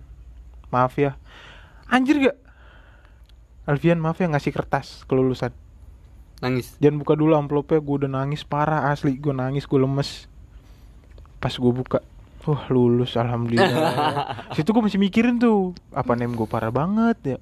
Maaf 0.69 0.95
ya. 0.95 1.19
Anjir 1.85 2.15
gak? 2.17 2.37
Alfian 3.63 3.97
maaf 3.97 4.17
ya 4.17 4.27
ngasih 4.27 4.51
kertas 4.51 5.03
kelulusan 5.03 5.51
Nangis. 6.43 6.75
Jangan 6.83 7.00
buka 7.00 7.15
dulu 7.15 7.39
amplopnya 7.39 7.79
gue 7.79 7.95
udah 8.03 8.12
nangis 8.12 8.43
parah 8.43 8.91
asli 8.91 9.15
gue 9.15 9.31
nangis 9.31 9.63
gue 9.63 9.79
lemes. 9.79 10.27
Pas 11.39 11.55
gue 11.55 11.71
buka 11.71 12.03
wah 12.43 12.67
lulus 12.67 13.15
alhamdulillah. 13.15 14.51
Situ 14.59 14.75
gue 14.75 14.83
masih 14.83 15.00
mikirin 15.00 15.39
tuh 15.39 15.71
apa 15.95 16.19
nem 16.19 16.35
gue 16.35 16.43
parah 16.43 16.67
banget 16.67 17.17
ya. 17.23 17.38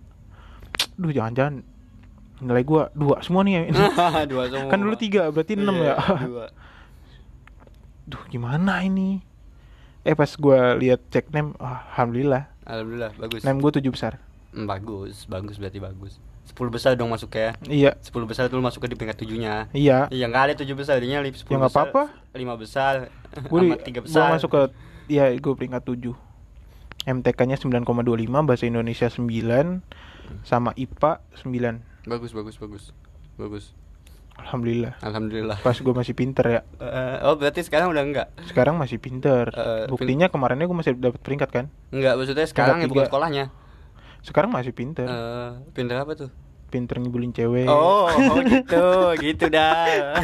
Duh 1.01 1.10
jangan-jangan 1.10 1.65
nilai 2.46 2.62
gue 2.62 2.81
dua 2.93 3.25
semua 3.25 3.41
nih 3.41 3.53
ya. 3.58 3.62
Dua 4.31 4.43
semua. 4.53 4.70
Kan 4.70 4.86
dulu 4.86 4.93
tiga 4.93 5.34
berarti 5.34 5.58
enam 5.58 5.81
Iya, 5.81 5.93
ya. 5.93 5.96
Dua. 6.22 6.46
Duh 8.05 8.24
gimana 8.29 8.86
ini? 8.86 9.25
Eh 10.05 10.13
pas 10.13 10.29
gue 10.29 10.60
lihat 10.77 11.01
cek 11.10 11.34
nem 11.34 11.58
ah, 11.58 11.89
alhamdulillah. 11.98 12.46
Alhamdulillah 12.70 13.17
bagus. 13.17 13.41
Nem 13.41 13.58
gue 13.58 13.72
tujuh 13.81 13.93
besar. 13.98 14.22
Hmm, 14.53 14.67
Bagus, 14.70 15.25
bagus 15.25 15.58
berarti 15.58 15.79
bagus 15.81 16.22
10 16.51 16.67
besar 16.67 16.91
dong 16.93 17.10
masuk 17.10 17.31
ya 17.31 17.55
iya 17.65 17.96
10 18.03 18.12
besar 18.27 18.51
tuh 18.51 18.60
lu 18.60 18.63
masuk 18.63 18.84
di 18.84 18.93
peringkat 18.93 19.24
tujuhnya 19.24 19.72
iya 19.72 20.12
Iya 20.12 20.27
nggak 20.27 20.43
ada 20.51 20.53
7 20.60 20.67
besar, 20.75 21.00
jadinya 21.00 21.24
10 21.24 21.31
Ya, 21.31 21.58
nggak 21.58 21.72
besar 21.72 21.88
apa-apa. 21.88 22.03
5 22.36 22.63
besar 22.63 22.93
gue 23.51 23.60
3 23.79 24.03
besar 24.03 24.36
masuk 24.36 24.50
ke 24.51 24.62
iya 25.08 25.31
gue 25.31 25.53
peringkat 25.55 25.84
tujuh 25.88 26.15
MTK-nya 27.01 27.58
9,25, 27.58 27.81
bahasa 28.46 28.70
Indonesia 28.70 29.10
9, 29.10 29.81
sama 30.46 30.70
IPA 30.77 31.17
9. 31.41 32.05
Bagus 32.05 32.29
bagus 32.29 32.55
bagus. 32.62 32.84
Bagus. 33.41 33.74
Alhamdulillah. 34.38 34.93
Alhamdulillah. 35.01 35.58
Pas 35.62 35.77
gue 35.77 35.93
masih 35.93 36.13
pinter 36.13 36.46
ya. 36.46 36.62
Eh, 36.77 37.17
oh 37.25 37.38
berarti 37.38 37.65
sekarang 37.65 37.89
udah 37.89 38.03
enggak? 38.05 38.27
Sekarang 38.46 38.77
masih 38.77 38.98
pinter. 38.98 39.50
Eh, 39.50 39.86
Buktinya 39.89 40.29
kemarinnya 40.29 40.65
gue 40.65 40.77
masih 40.77 40.93
dapat 40.93 41.22
peringkat 41.22 41.50
kan. 41.50 41.65
Enggak, 41.89 42.22
maksudnya 42.22 42.46
sekarang 42.46 42.77
ya 42.81 42.86
tiga. 42.86 42.93
bukan 42.93 43.05
sekolahnya. 43.10 43.46
Sekarang 44.22 44.54
masih 44.54 44.74
pinter. 44.74 45.10
Eh, 45.10 45.51
pinter 45.74 45.98
apa 45.98 46.13
tuh? 46.13 46.30
Pinter 46.72 47.01
ngibulin 47.01 47.36
cewek. 47.36 47.68
Oh, 47.68 48.08
oh 48.08 48.40
gitu, 48.54 48.88
gitu 49.20 49.46
dah. 49.51 50.16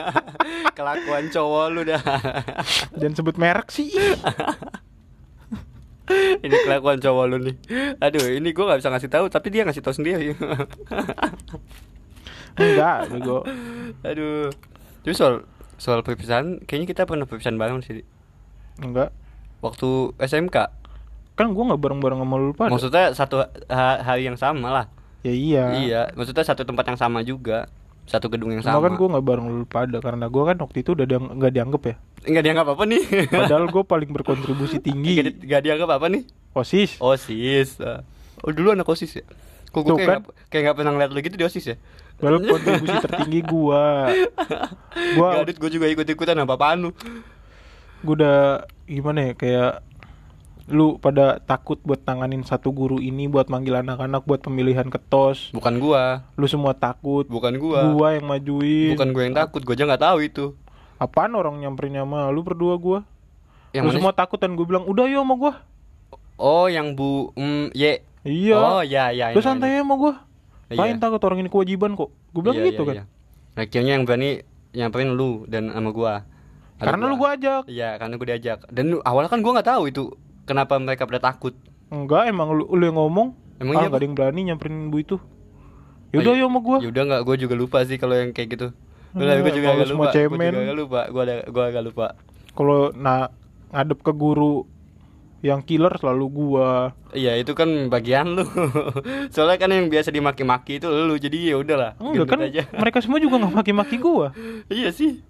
Kelakuan 0.78 1.28
cowok 1.28 1.66
lu 1.74 1.82
dah. 1.84 2.00
Jangan 2.96 3.14
sebut 3.18 3.36
merek 3.36 3.68
sih. 3.68 3.90
ini 6.46 6.56
kelakuan 6.66 6.98
cowok 7.02 7.24
lu 7.28 7.36
nih. 7.42 7.56
Aduh, 8.00 8.26
ini 8.32 8.54
gua 8.56 8.72
nggak 8.72 8.80
bisa 8.80 8.90
ngasih 8.90 9.10
tahu, 9.12 9.26
tapi 9.28 9.52
dia 9.52 9.62
ngasih 9.68 9.82
tahu 9.84 9.94
sendiri. 9.94 10.32
Enggak, 12.56 13.12
bego. 13.12 13.44
Aduh. 14.02 14.48
Tapi 15.04 15.14
soal 15.14 15.44
soal 15.76 16.00
perpisahan, 16.00 16.64
kayaknya 16.64 16.88
kita 16.96 17.02
pernah 17.04 17.28
perpisahan 17.28 17.60
bareng 17.60 17.84
sih. 17.84 18.02
Enggak. 18.80 19.12
Waktu 19.60 20.16
SMK. 20.16 20.79
Kan 21.40 21.48
gue 21.50 21.64
nggak 21.64 21.80
bareng-bareng 21.80 22.20
sama 22.20 22.36
lu 22.36 22.52
pada. 22.52 22.68
Maksudnya 22.68 23.04
satu 23.10 23.40
ha- 23.66 24.00
hari 24.02 24.28
yang 24.28 24.36
sama 24.36 24.68
lah. 24.68 24.86
Ya 25.20 25.32
iya. 25.32 25.64
Iya, 25.74 26.00
maksudnya 26.12 26.44
satu 26.44 26.62
tempat 26.62 26.84
yang 26.84 26.96
sama 26.96 27.20
juga. 27.22 27.64
Satu 28.04 28.26
gedung 28.26 28.50
yang 28.50 28.60
Cuma 28.60 28.76
sama. 28.76 28.84
kan 28.84 28.92
gue 28.94 29.08
nggak 29.08 29.24
bareng 29.24 29.46
lu 29.48 29.64
pada 29.64 29.96
karena 29.98 30.26
gue 30.26 30.42
kan 30.42 30.56
waktu 30.58 30.76
itu 30.78 30.92
udah 30.92 31.06
diang- 31.06 31.32
nggak 31.32 31.52
dianggap 31.52 31.82
ya. 31.82 31.94
Enggak 32.20 32.42
dianggap 32.42 32.66
apa 32.68 32.82
nih? 32.84 33.02
Padahal 33.32 33.64
gue 33.66 33.82
paling 33.82 34.10
berkontribusi 34.10 34.76
Nggak 34.76 34.84
tinggi. 34.84 35.12
di- 35.16 35.40
nggak 35.42 35.62
dianggap 35.62 35.88
apa 35.90 36.06
nih? 36.08 36.22
Osis. 36.52 36.98
OSIS. 36.98 37.78
Ah. 37.78 38.04
Oh, 38.40 38.50
dulu 38.50 38.72
anak 38.72 38.84
OSIS 38.84 39.16
ya? 39.16 39.24
Kok 39.70 39.80
gue 39.80 39.94
kayak 39.94 40.04
kan. 40.04 40.18
nggak- 40.20 40.34
kayak 40.48 40.62
nggak 40.62 40.76
pernah 40.76 40.92
ngeliat 40.92 41.10
lu 41.10 41.20
gitu 41.20 41.36
di 41.36 41.46
OSIS 41.46 41.66
ya? 41.66 41.76
Padahal 42.18 42.40
kontribusi 42.42 42.96
tertinggi 43.00 43.40
gue. 43.42 43.84
Gue 45.16 45.28
Gadut 45.32 45.56
gue 45.56 45.70
juga 45.70 45.86
ikut-ikutan 45.86 46.36
apa-apaan 46.36 46.78
lu 46.80 46.90
gue 48.00 48.14
udah 48.14 48.40
gimana 48.82 49.20
ya 49.22 49.32
kayak 49.34 49.72
lu 50.70 50.96
pada 51.02 51.42
takut 51.42 51.82
buat 51.82 51.98
tanganin 52.00 52.46
satu 52.46 52.70
guru 52.70 53.02
ini 53.02 53.26
buat 53.26 53.50
manggil 53.50 53.74
anak-anak 53.82 54.22
buat 54.24 54.40
pemilihan 54.40 54.86
ketos. 54.86 55.50
Bukan 55.50 55.82
gua 55.82 56.24
Lu 56.38 56.46
semua 56.46 56.72
takut. 56.72 57.26
Bukan 57.26 57.58
gua 57.58 57.90
Gua 57.90 58.14
yang 58.14 58.26
majuin. 58.30 58.94
Bukan 58.94 59.10
gua 59.10 59.22
yang 59.26 59.36
takut, 59.36 59.60
gua 59.66 59.74
aja 59.74 59.84
nggak 59.84 60.02
tahu 60.06 60.18
itu 60.22 60.46
Apaan 61.00 61.32
orang 61.32 61.56
nyamperin 61.58 61.96
sama 61.96 62.28
lu 62.30 62.44
berdua 62.46 62.76
gua? 62.76 63.00
Yang 63.72 63.84
lu 63.86 63.92
semua 63.98 64.12
takut 64.12 64.36
dan 64.36 64.52
gue 64.52 64.66
bilang 64.66 64.84
udah 64.84 65.06
yuk 65.08 65.22
sama 65.24 65.34
gua. 65.38 65.52
Oh 66.36 66.66
yang 66.68 66.92
Bu 66.92 67.32
mm, 67.36 67.72
Ye 67.72 68.04
Iya. 68.20 68.56
Oh 68.60 68.82
ya 68.84 69.08
ya 69.10 69.32
Lu 69.32 69.40
ini, 69.40 69.46
santai 69.46 69.72
ini. 69.72 69.74
aja 69.78 69.82
sama 69.86 69.94
gua. 69.96 70.12
Iya. 70.68 70.76
Lain 70.76 70.96
takut 71.00 71.20
orang 71.24 71.40
ini 71.40 71.48
kewajiban 71.48 71.96
kok. 71.96 72.12
Gue 72.36 72.40
bilang 72.44 72.60
Iya, 72.60 72.66
gitu 72.68 72.82
iya, 72.84 72.88
kan. 72.88 72.96
iya. 72.96 73.04
Akhirnya 73.64 73.92
yang 73.96 74.04
berani 74.04 74.30
nyamperin 74.76 75.10
lu 75.16 75.48
dan 75.48 75.72
sama 75.72 75.90
gua 75.90 76.14
Karena 76.76 77.04
lu 77.08 77.16
gua 77.16 77.34
ajak. 77.36 77.62
Iya 77.68 77.96
karena 77.96 78.14
gua 78.20 78.26
diajak 78.28 78.58
Dan 78.68 78.84
awalnya 79.02 79.30
kan 79.32 79.40
gua 79.40 79.52
nggak 79.56 79.68
tahu 79.72 79.82
itu 79.88 80.04
Kenapa 80.44 80.76
mereka 80.76 81.06
pada 81.06 81.20
takut 81.22 81.54
Enggak, 81.90 82.30
emang 82.30 82.54
lu, 82.54 82.70
lu 82.70 82.86
yang 82.86 82.94
ngomong. 82.94 83.34
Emang 83.58 83.74
ah, 83.76 83.82
iya, 83.82 83.88
ada 83.90 84.04
yang 84.06 84.14
berani 84.14 84.40
nyamperin 84.46 84.94
bu 84.94 85.02
itu. 85.02 85.16
Yaudah 86.14 86.32
Oh, 86.32 86.36
iya. 86.38 86.46
sama 86.46 86.58
gua. 86.62 86.78
Yaudah 86.78 87.02
nggak, 87.02 87.22
gue 87.26 87.36
juga 87.42 87.54
lupa 87.58 87.78
sih 87.82 87.98
kalau 87.98 88.14
yang 88.14 88.30
kayak 88.30 88.48
gitu. 88.54 88.66
Udah, 89.10 89.34
Hmm, 89.34 89.42
gue 89.42 89.52
juga 89.58 89.68
agak 89.74 89.88
lupa. 89.90 90.10
Cemen. 90.14 90.50
juga 90.54 90.62
agak 90.70 90.78
lupa. 90.78 91.00
Gue 91.10 91.22
ada, 91.26 91.34
gue 91.50 91.64
agak 91.66 91.82
lupa. 91.82 92.06
Kalau 92.54 92.94
nah 92.94 93.26
ngadep 93.74 93.98
ke 94.02 94.12
guru 94.14 94.66
yang 95.40 95.64
killer 95.64 95.90
selalu 95.96 96.26
gua. 96.30 96.92
Iya 97.10 97.40
itu 97.40 97.56
kan 97.56 97.88
bagian 97.88 98.36
lu. 98.36 98.44
Soalnya 99.34 99.56
kan 99.56 99.72
yang 99.72 99.88
biasa 99.88 100.12
dimaki-maki 100.12 100.78
itu 100.78 100.86
lu, 100.86 101.16
jadi 101.16 101.54
ya 101.54 101.56
udahlah. 101.58 101.96
Enggak 101.96 102.26
kan 102.28 102.40
aja. 102.44 102.62
mereka 102.76 103.00
semua 103.00 103.18
juga 103.18 103.40
nggak 103.40 103.54
maki-maki 103.56 103.96
gua. 103.96 104.30
iya 104.70 104.92
sih. 104.92 105.24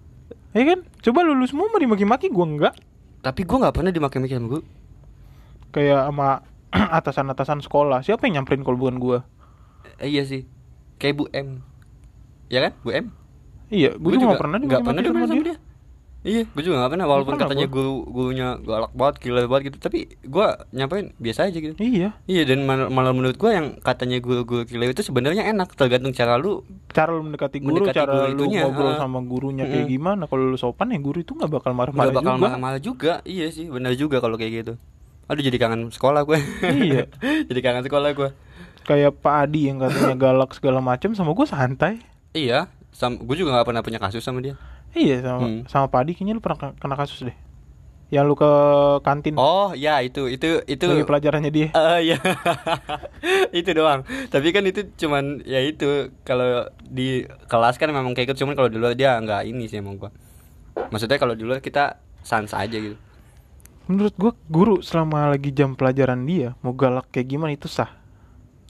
Ya 0.51 0.63
kan? 0.67 0.83
Coba 0.99 1.23
lu, 1.23 1.33
lu 1.33 1.47
semua 1.47 1.71
dimaki-maki 1.73 2.27
gua 2.27 2.45
enggak. 2.45 2.73
Tapi 3.21 3.45
gue 3.45 3.57
nggak 3.57 3.71
pernah 3.73 3.91
dimaki-maki 3.93 4.33
sama 4.35 4.47
gue. 4.57 4.61
Kayak 5.71 6.07
sama 6.07 6.29
atasan-atasan 6.99 7.59
sekolah. 7.63 7.99
Siapa 8.03 8.27
yang 8.27 8.43
nyamperin 8.43 8.63
kalau 8.63 8.79
bukan 8.79 8.97
gua? 8.99 9.19
Eh, 9.97 10.07
iya 10.07 10.23
sih. 10.23 10.47
Kayak 10.95 11.15
Bu 11.17 11.25
M. 11.31 11.59
Ya 12.47 12.59
kan, 12.61 12.73
Bu 12.83 12.91
M? 12.91 13.05
Iya, 13.71 13.95
gua, 13.95 14.11
juga 14.11 14.25
nggak 14.35 14.41
pernah 14.43 14.57
nggak 14.59 14.81
dimaki-maki 14.83 15.07
pernah 15.07 15.27
sama 15.27 15.35
dia. 15.35 15.47
dia. 15.47 15.57
Iya, 16.21 16.45
gue 16.45 16.61
juga 16.61 16.85
gak 16.85 16.93
pernah 16.93 17.09
walaupun 17.09 17.33
pernah 17.33 17.49
katanya 17.49 17.65
guru 17.65 18.05
gurunya 18.05 18.47
galak 18.61 18.93
banget, 18.93 19.15
gila 19.25 19.41
banget 19.49 19.73
gitu. 19.73 19.77
Tapi 19.81 19.99
gue 20.21 20.45
nyampein 20.69 21.17
biasa 21.17 21.49
aja 21.49 21.57
gitu. 21.57 21.73
Iya. 21.81 22.13
Iya 22.29 22.41
dan 22.45 22.61
mal- 22.61 22.93
malah 22.93 23.09
menurut 23.09 23.41
gue 23.41 23.49
yang 23.49 23.81
katanya 23.81 24.21
guru-guru 24.21 24.69
gila 24.69 24.85
itu 24.85 25.01
sebenarnya 25.01 25.49
enak 25.49 25.73
tergantung 25.73 26.13
cara 26.13 26.37
lu 26.37 26.61
Cara 26.93 27.09
lu 27.09 27.25
mendekati 27.25 27.57
guru, 27.57 27.89
Mendekati 27.89 27.97
cara 28.05 28.13
guru 28.13 28.37
lu 28.37 28.43
itunya, 28.45 28.61
ngobrol 28.69 28.93
ah. 28.93 28.97
sama 29.01 29.17
gurunya 29.25 29.65
kayak 29.65 29.89
Mm-mm. 29.89 29.95
gimana. 29.97 30.23
Kalau 30.29 30.43
lu 30.45 30.57
sopan 30.61 30.93
ya 30.93 31.01
guru 31.01 31.25
itu 31.25 31.33
nggak 31.33 31.49
bakal 31.49 31.71
marah-marah 31.73 32.13
bakal 32.13 32.33
juga. 32.37 32.45
marah-marah 32.53 32.81
juga. 32.85 33.13
Iya 33.25 33.49
sih, 33.49 33.65
benar 33.65 33.97
juga 33.97 34.21
kalau 34.21 34.37
kayak 34.37 34.53
gitu. 34.61 34.73
Aduh 35.31 35.41
jadi 35.41 35.55
kangen 35.55 35.87
sekolah 35.87 36.21
gue. 36.21 36.35
Iya. 36.61 37.07
jadi 37.47 37.59
kangen 37.61 37.83
sekolah 37.83 38.11
gue. 38.11 38.29
Kayak 38.81 39.15
Pak 39.15 39.35
Adi 39.41 39.61
yang 39.65 39.79
katanya 39.79 40.13
galak 40.13 40.51
segala 40.51 40.79
macam 40.79 41.13
sama 41.13 41.31
gua 41.31 41.45
santai. 41.45 42.03
Iya, 42.31 42.65
sam 42.91 43.15
gue 43.15 43.35
juga 43.35 43.53
nggak 43.53 43.63
pernah 43.63 43.79
punya 43.79 43.95
kasus 43.97 44.19
sama 44.19 44.39
dia. 44.39 44.59
Iya 44.91 45.21
sama 45.21 45.39
Hmm. 45.39 45.61
sama 45.65 45.87
Pak 45.87 45.99
Adi 45.99 46.11
kayaknya 46.13 46.33
lu 46.33 46.41
pernah 46.41 46.75
kena- 46.75 46.99
kasus 46.99 47.23
deh. 47.23 47.37
Yang 48.11 48.23
lu 48.25 48.35
ke 48.35 48.51
kantin 49.01 49.39
Oh 49.39 49.71
ya 49.71 50.03
itu 50.03 50.27
itu 50.27 50.59
itu. 50.65 50.83
lagi 50.83 51.07
pelajarannya 51.07 51.47
dia. 51.47 51.71
Eh, 51.71 51.99
iya 52.11 52.17
itu 53.53 53.71
doang 53.71 54.03
tapi 54.27 54.51
kan 54.51 54.63
itu 54.63 54.83
cuman 54.97 55.39
ya 55.43 55.59
itu 55.59 55.87
kalau 56.21 56.67
di 56.81 57.23
kelas 57.45 57.77
kan 57.77 57.87
memang 57.87 58.11
kayak 58.11 58.29
gitu 58.29 58.43
cuman 58.43 58.53
kalau 58.53 58.67
di 58.67 58.75
luar 58.75 58.93
dia 58.93 59.15
nggak 59.15 59.45
ini 59.45 59.63
sih 59.65 59.79
emang 59.79 59.95
gua 59.95 60.11
maksudnya 60.89 61.15
kalau 61.15 61.33
di 61.33 61.43
luar 61.43 61.59
kita 61.59 61.95
sans 62.21 62.51
aja 62.51 62.73
gitu 62.73 62.99
Menurut 63.91 64.15
gua 64.15 64.31
guru 64.47 64.75
selama 64.79 65.27
lagi 65.27 65.51
jam 65.51 65.75
pelajaran 65.75 66.23
dia 66.23 66.55
mau 66.59 66.71
galak 66.71 67.11
kayak 67.11 67.27
gimana 67.27 67.51
itu 67.51 67.67
sah. 67.67 67.91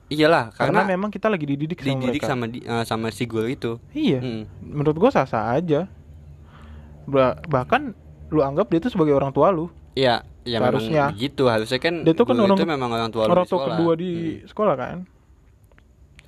iyalah 0.07 0.49
Karena, 0.51 0.81
karena, 0.81 0.91
memang 0.91 1.07
kita 1.07 1.29
lagi 1.29 1.45
dididik 1.45 1.79
sama 1.79 1.87
dididik 1.95 2.19
mereka. 2.19 2.27
sama 2.27 2.45
di, 2.45 2.59
eh, 2.59 2.83
sama 2.83 3.07
si 3.09 3.23
guru 3.23 3.47
itu 3.47 3.77
Iya. 3.91 4.19
Mm. 4.19 4.43
Menurut 4.73 4.97
gua 4.97 5.07
sah-sah 5.09 5.53
aja. 5.53 5.85
Ba- 7.05 7.37
bahkan 7.45 7.93
lu 8.27 8.41
anggap 8.41 8.67
dia 8.67 8.79
itu 8.79 8.89
sebagai 8.89 9.13
orang 9.13 9.29
tua 9.29 9.49
lu. 9.49 9.69
Iya, 9.93 10.23
ya 10.41 10.57
Seharusnya. 10.57 11.03
memang 11.05 11.15
begitu 11.15 11.43
harusnya 11.45 11.77
kan 11.77 11.93
Dia 12.01 12.11
tuh 12.11 12.25
kan 12.25 12.33
guru 12.33 12.43
orang- 12.45 12.57
itu 12.57 12.65
memang 12.65 12.89
orang 12.89 13.09
tua 13.09 13.23
lu 13.23 13.31
orang 13.31 13.45
tua 13.45 13.59
kedua 13.65 13.93
di 13.93 14.11
Hmm. 14.33 14.47
sekolah 14.47 14.75
kan. 14.75 14.97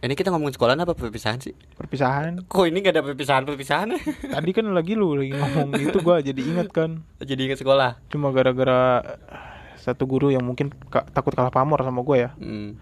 Ini 0.04 0.14
kita 0.14 0.30
ngomongin 0.30 0.52
sekolah 0.52 0.76
apa 0.76 0.92
perpisahan 0.92 1.40
sih? 1.40 1.56
Perpisahan. 1.74 2.44
Kok 2.44 2.66
ini 2.68 2.84
gak 2.84 2.94
ada 2.94 3.04
perpisahan-perpisahan? 3.04 3.88
Tadi 4.36 4.50
kan 4.52 4.68
lagi 4.68 4.94
lu 4.94 5.16
lagi 5.16 5.32
ngomong 5.32 5.80
itu 5.82 5.98
gua 5.98 6.20
jadi 6.20 6.38
inget 6.38 6.70
kan. 6.70 7.08
Jadi 7.18 7.48
ingat 7.48 7.58
sekolah. 7.58 8.04
Cuma 8.10 8.30
gara-gara 8.30 9.00
satu 9.76 10.04
guru 10.04 10.28
yang 10.28 10.44
mungkin 10.44 10.76
ka- 10.86 11.08
takut 11.10 11.32
kalah 11.32 11.50
pamor 11.50 11.80
sama 11.80 12.04
gua 12.04 12.18
ya. 12.20 12.30
Hmm. 12.36 12.76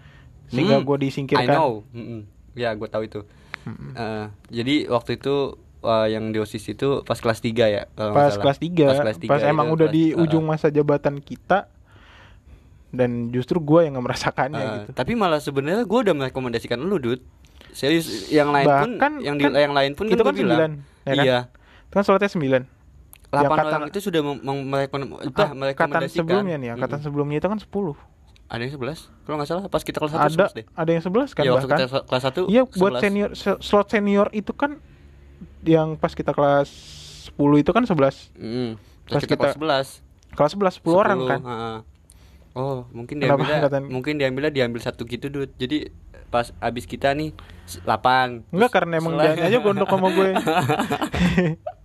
Sehingga 0.48 0.76
Hmm, 0.76 0.84
gua 0.84 0.98
I 0.98 1.00
disingkirkan. 1.00 1.46
know. 1.48 1.86
Mm-mm. 1.90 2.26
Ya, 2.52 2.74
gue 2.74 2.84
tahu 2.84 3.06
itu. 3.06 3.22
Mm-mm. 3.62 3.94
Eh, 3.94 4.26
jadi 4.52 4.90
waktu 4.90 5.16
itu 5.16 5.54
eh, 5.80 6.06
yang 6.10 6.28
di 6.28 6.38
OSIS 6.38 6.68
itu 6.68 7.00
pas 7.00 7.16
kelas 7.16 7.38
3 7.38 7.64
ya 7.64 7.82
pas 7.94 8.34
kelas 8.34 8.58
3 8.58 8.74
Pas 8.84 8.98
kelas 9.00 9.16
pas 9.22 9.40
3 9.40 9.48
emang 9.48 9.66
itu, 9.68 9.74
udah 9.76 9.88
kelas- 9.88 9.96
di 9.96 10.04
eh, 10.08 10.18
ujung 10.18 10.44
masa 10.44 10.68
jabatan 10.68 11.16
kita 11.16 11.70
dan 12.92 13.28
justru 13.28 13.58
gua 13.58 13.82
yang 13.82 13.96
merasakannya 13.96 14.58
eh, 14.58 14.70
gitu 14.78 14.88
Tapi 14.92 15.12
malah 15.12 15.38
sebenarnya 15.38 15.82
gue 15.82 15.98
udah 15.98 16.14
merekomendasikan 16.14 16.78
lu, 16.78 16.96
Dut. 16.96 17.18
Serius, 17.70 18.28
yang 18.28 18.50
lain 18.50 18.62
Bahkan- 18.62 18.94
pun 18.94 19.12
yang 19.18 19.34
di 19.34 19.42
kan 19.42 19.50
yang 19.54 19.72
lain 19.72 19.90
pun 19.92 20.06
itu 20.06 20.14
kan 20.14 20.22
kan 20.22 20.26
gue 20.26 20.34
bilang. 20.38 20.50
sembilan, 20.52 20.70
ya 21.02 21.10
kan? 21.10 21.24
Iya. 21.24 21.38
itu 21.82 21.90
kan 21.90 22.02
slotnya 22.02 22.28
9 22.28 22.38
Delapan 23.32 23.50
kata- 23.50 23.66
orang 23.66 23.82
itu 23.88 23.98
sudah 24.02 24.20
merekomendasikan. 24.20 26.20
sebelumnya 26.20 26.54
nih 26.54 26.68
angkatan 26.70 26.94
Mm-mm. 26.94 27.06
sebelumnya 27.06 27.36
itu 27.38 27.46
kan 27.46 27.58
10 27.58 27.94
Ada 28.46 28.60
yang 28.60 28.72
11 28.74 29.08
Kalau 29.24 29.34
nggak 29.34 29.48
salah 29.48 29.62
pas 29.66 29.80
kita 29.80 29.96
kelas 29.96 30.12
1 30.12 30.28
ada 30.28 30.44
deh. 30.52 30.64
ada 30.68 30.90
yang 30.90 31.02
11 31.02 31.32
kan 31.32 31.42
ya 31.42 31.50
waktu 31.50 31.66
bahkan 31.66 31.78
kita 31.80 31.86
kelas 32.02 32.22
1 32.22 32.46
iya 32.46 32.62
buat 32.68 32.92
senior 32.98 33.28
se- 33.32 33.58
slot 33.58 33.86
senior 33.88 34.26
itu 34.30 34.50
kan 34.52 34.76
yang 35.64 35.94
pas 35.94 36.10
kita 36.10 36.30
kelas 36.30 36.66
10 37.30 37.58
itu 37.58 37.70
kan 37.70 37.82
11 37.82 38.30
Mm. 38.34 38.70
Pas 39.06 39.18
kita 39.18 39.34
kelas 39.34 39.50
kita- 39.50 39.56
11 39.56 39.86
kelas 40.30 40.50
11 40.52 40.72
10 40.78 40.94
orang 40.94 41.18
kan 41.26 41.40
heeh. 41.42 41.76
Oh, 42.52 42.84
mungkin 42.90 43.16
Kenapa 43.16 43.40
diambilnya 43.40 43.56
angkatan- 43.60 43.88
mungkin 43.88 44.14
diambilnya 44.16 44.52
diambil 44.52 44.80
satu 44.80 45.04
gitu, 45.04 45.28
Dut. 45.28 45.56
Jadi 45.56 45.88
pas 46.28 46.48
abis 46.58 46.84
kita 46.84 47.12
nih 47.12 47.32
8. 47.84 48.48
enggak 48.48 48.70
karena 48.70 48.94
emang 48.96 49.16
dia 49.16 49.36
aja 49.38 49.58
gondok 49.58 49.84
sama 49.86 50.08
gue 50.10 50.28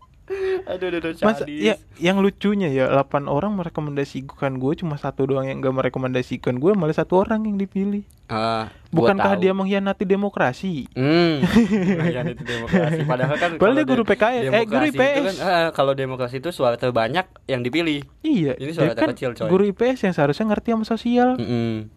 aduh 0.68 0.92
aduh, 0.92 1.00
aduh 1.00 1.12
Masa, 1.24 1.48
sadis. 1.48 1.64
ya, 1.64 1.76
yang 1.98 2.20
lucunya 2.20 2.68
ya 2.68 2.92
8 2.92 3.32
orang 3.32 3.56
merekomendasikan 3.56 4.60
gue 4.60 4.74
cuma 4.76 5.00
satu 5.00 5.24
doang 5.24 5.48
yang 5.48 5.64
gak 5.64 5.72
merekomendasikan 5.72 6.60
gue 6.60 6.76
malah 6.76 6.92
satu 6.92 7.24
orang 7.24 7.48
yang 7.48 7.56
dipilih. 7.56 8.04
Gua 8.28 8.68
Bukankah 8.92 9.40
dia 9.40 9.56
mengkhianati 9.56 10.04
demokrasi? 10.04 10.92
Hmm, 10.92 11.40
mengkhianati 12.00 12.44
demokrasi. 12.44 13.00
Padahal 13.08 13.36
kan 13.40 13.50
Padahal 13.56 13.76
dia 13.80 13.88
guru 13.88 14.04
PKS, 14.04 14.44
eh, 14.52 14.66
guru 14.68 14.86
IPS. 14.92 15.24
kan, 15.24 15.36
ah, 15.48 15.70
kalau 15.72 15.96
demokrasi 15.96 16.44
itu 16.44 16.52
suara 16.52 16.76
terbanyak 16.76 17.24
yang 17.48 17.64
dipilih. 17.64 18.04
Iya, 18.28 18.60
Ini 18.60 18.72
suara 18.76 18.92
kan 19.00 19.16
terkecil, 19.16 19.32
coy. 19.32 19.48
guru 19.48 19.64
IPS 19.72 20.12
yang 20.12 20.14
seharusnya 20.14 20.44
ngerti 20.52 20.76
sama 20.76 20.84
sosial. 20.84 21.30
Mm-mm. 21.40 21.88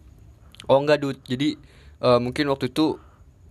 Oh 0.71 0.79
enggak, 0.79 1.03
Dut. 1.03 1.19
Jadi 1.27 1.59
eh, 1.99 2.19
mungkin 2.23 2.47
waktu 2.47 2.71
itu 2.71 2.95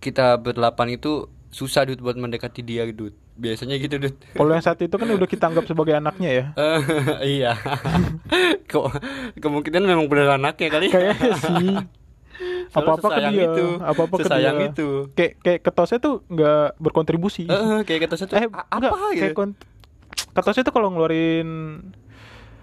kita 0.01 0.41
berdelapan 0.41 0.97
itu 0.97 1.29
susah, 1.53 1.85
Dut, 1.85 2.01
buat 2.01 2.17
mendekati 2.17 2.65
dia, 2.65 2.89
Dut. 2.89 3.13
Biasanya 3.31 3.75
gitu, 3.79 3.95
Dut. 3.97 4.15
Kalau 4.33 4.51
yang 4.51 4.61
satu 4.61 4.83
itu 4.83 4.95
kan 4.95 5.07
udah 5.07 5.25
kita 5.25 5.47
anggap 5.47 5.65
sebagai 5.65 5.95
anaknya 5.95 6.29
ya. 6.29 6.45
Eh, 6.53 6.79
iya. 7.39 7.51
Kok 8.67 8.85
kemungkinan 9.39 9.81
memang 9.81 10.05
benar 10.07 10.35
anaknya 10.35 10.67
kali. 10.69 10.87
Kayaknya 10.89 11.31
sih. 11.37 11.67
Apa-apa 12.71 13.07
ke 13.11 13.19
dia, 13.29 13.43
itu. 13.51 13.65
apa-apa 13.77 14.15
ke 14.17 14.27
dia. 14.29 14.51
itu. 14.63 14.89
Kayak 15.13 15.31
kayak 15.41 15.59
ketosnya 15.61 15.99
tuh 15.99 16.15
nggak 16.27 16.65
berkontribusi. 16.77 17.45
Eh, 17.45 17.79
kayak 17.83 18.07
kata 18.07 18.15
satu 18.17 18.33
eh 18.35 18.47
"A- 18.47 18.67
enggak, 18.71 18.91
apa 18.91 19.07
kayak 19.11 19.17
gitu. 19.17 19.35
kon- 19.35 19.59
ketosnya 20.31 20.63
tuh 20.63 20.73
kalau 20.73 20.87
ngeluarin 20.89 21.49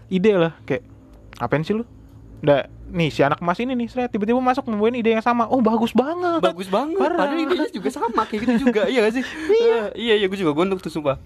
ide 0.09 0.33
lah 0.35 0.57
kayak 0.65 0.83
apain 1.37 1.63
sih 1.63 1.77
lu? 1.77 1.85
Nggak, 2.41 2.71
nih 2.89 3.09
si 3.09 3.21
anak 3.21 3.39
emas 3.39 3.61
ini 3.61 3.73
nih, 3.73 3.89
saya 3.89 4.07
tiba-tiba 4.09 4.41
masuk 4.41 4.67
nemuin 4.67 4.99
ide 4.99 5.15
yang 5.15 5.25
sama. 5.25 5.45
Oh, 5.47 5.61
bagus 5.61 5.93
banget. 5.93 6.41
Bagus 6.41 6.69
banget. 6.69 6.97
Parah. 6.97 7.29
Padahal 7.29 7.41
idenya 7.41 7.69
juga 7.69 7.89
sama 7.93 8.25
kayak 8.25 8.41
gitu 8.45 8.69
juga. 8.69 8.89
iya 8.89 9.05
gak 9.05 9.15
sih? 9.15 9.25
iya. 9.63 9.81
iya, 9.93 10.15
iya 10.19 10.27
gue 10.27 10.39
juga 10.39 10.57
gondok 10.57 10.81
tuh 10.81 10.91
sumpah. 10.91 11.21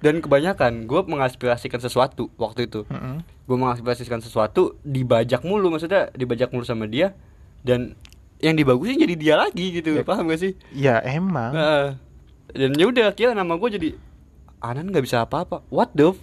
Dan 0.00 0.24
kebanyakan 0.24 0.88
gue 0.88 1.00
mengaspirasikan 1.04 1.76
sesuatu 1.76 2.32
waktu 2.36 2.68
itu. 2.68 2.88
Mm-mm. 2.88 3.20
Gue 3.44 3.56
mengaspirasikan 3.56 4.20
sesuatu 4.20 4.78
dibajak 4.80 5.44
mulu 5.44 5.68
maksudnya 5.68 6.08
dibajak 6.12 6.52
mulu 6.52 6.64
sama 6.64 6.88
dia 6.88 7.12
dan 7.60 7.92
yang 8.40 8.56
dibagusin 8.56 8.96
jadi 8.96 9.14
dia 9.16 9.34
lagi 9.36 9.76
gitu. 9.76 10.00
Ya. 10.00 10.04
Paham 10.04 10.28
gak 10.32 10.40
sih? 10.40 10.52
Ya 10.72 11.00
emang. 11.04 11.52
Heeh. 11.52 11.88
dan 12.50 12.74
ya 12.74 12.90
udah 12.90 13.14
kira 13.14 13.30
nama 13.30 13.54
gue 13.54 13.70
jadi 13.70 13.90
Anan 14.60 14.92
nggak 14.92 15.04
bisa 15.08 15.24
apa-apa. 15.24 15.64
What 15.72 15.96
the 15.96 16.12
f- 16.12 16.20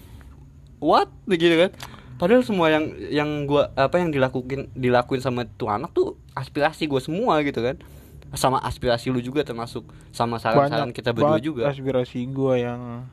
what 0.77 1.10
gitu 1.25 1.57
kan? 1.57 1.72
Padahal 2.17 2.41
semua 2.41 2.74
yang 2.74 2.86
yang 3.13 3.29
gua 3.45 3.69
apa 3.77 4.01
yang 4.01 4.09
dilakuin 4.09 4.74
dilakuin 4.74 5.21
sama 5.21 5.45
tuh 5.45 5.69
anak 5.69 5.93
tuh 5.93 6.17
aspirasi 6.33 6.89
gue 6.89 7.01
semua 7.01 7.38
gitu 7.45 7.62
kan. 7.62 7.77
Sama 8.33 8.57
aspirasi 8.59 9.13
lu 9.13 9.21
juga 9.21 9.45
termasuk 9.45 9.88
sama 10.12 10.41
saran-saran 10.41 10.91
kita 10.91 11.13
berdua 11.13 11.39
juga. 11.39 11.69
aspirasi 11.69 12.25
gua 12.27 12.57
yang 12.57 13.05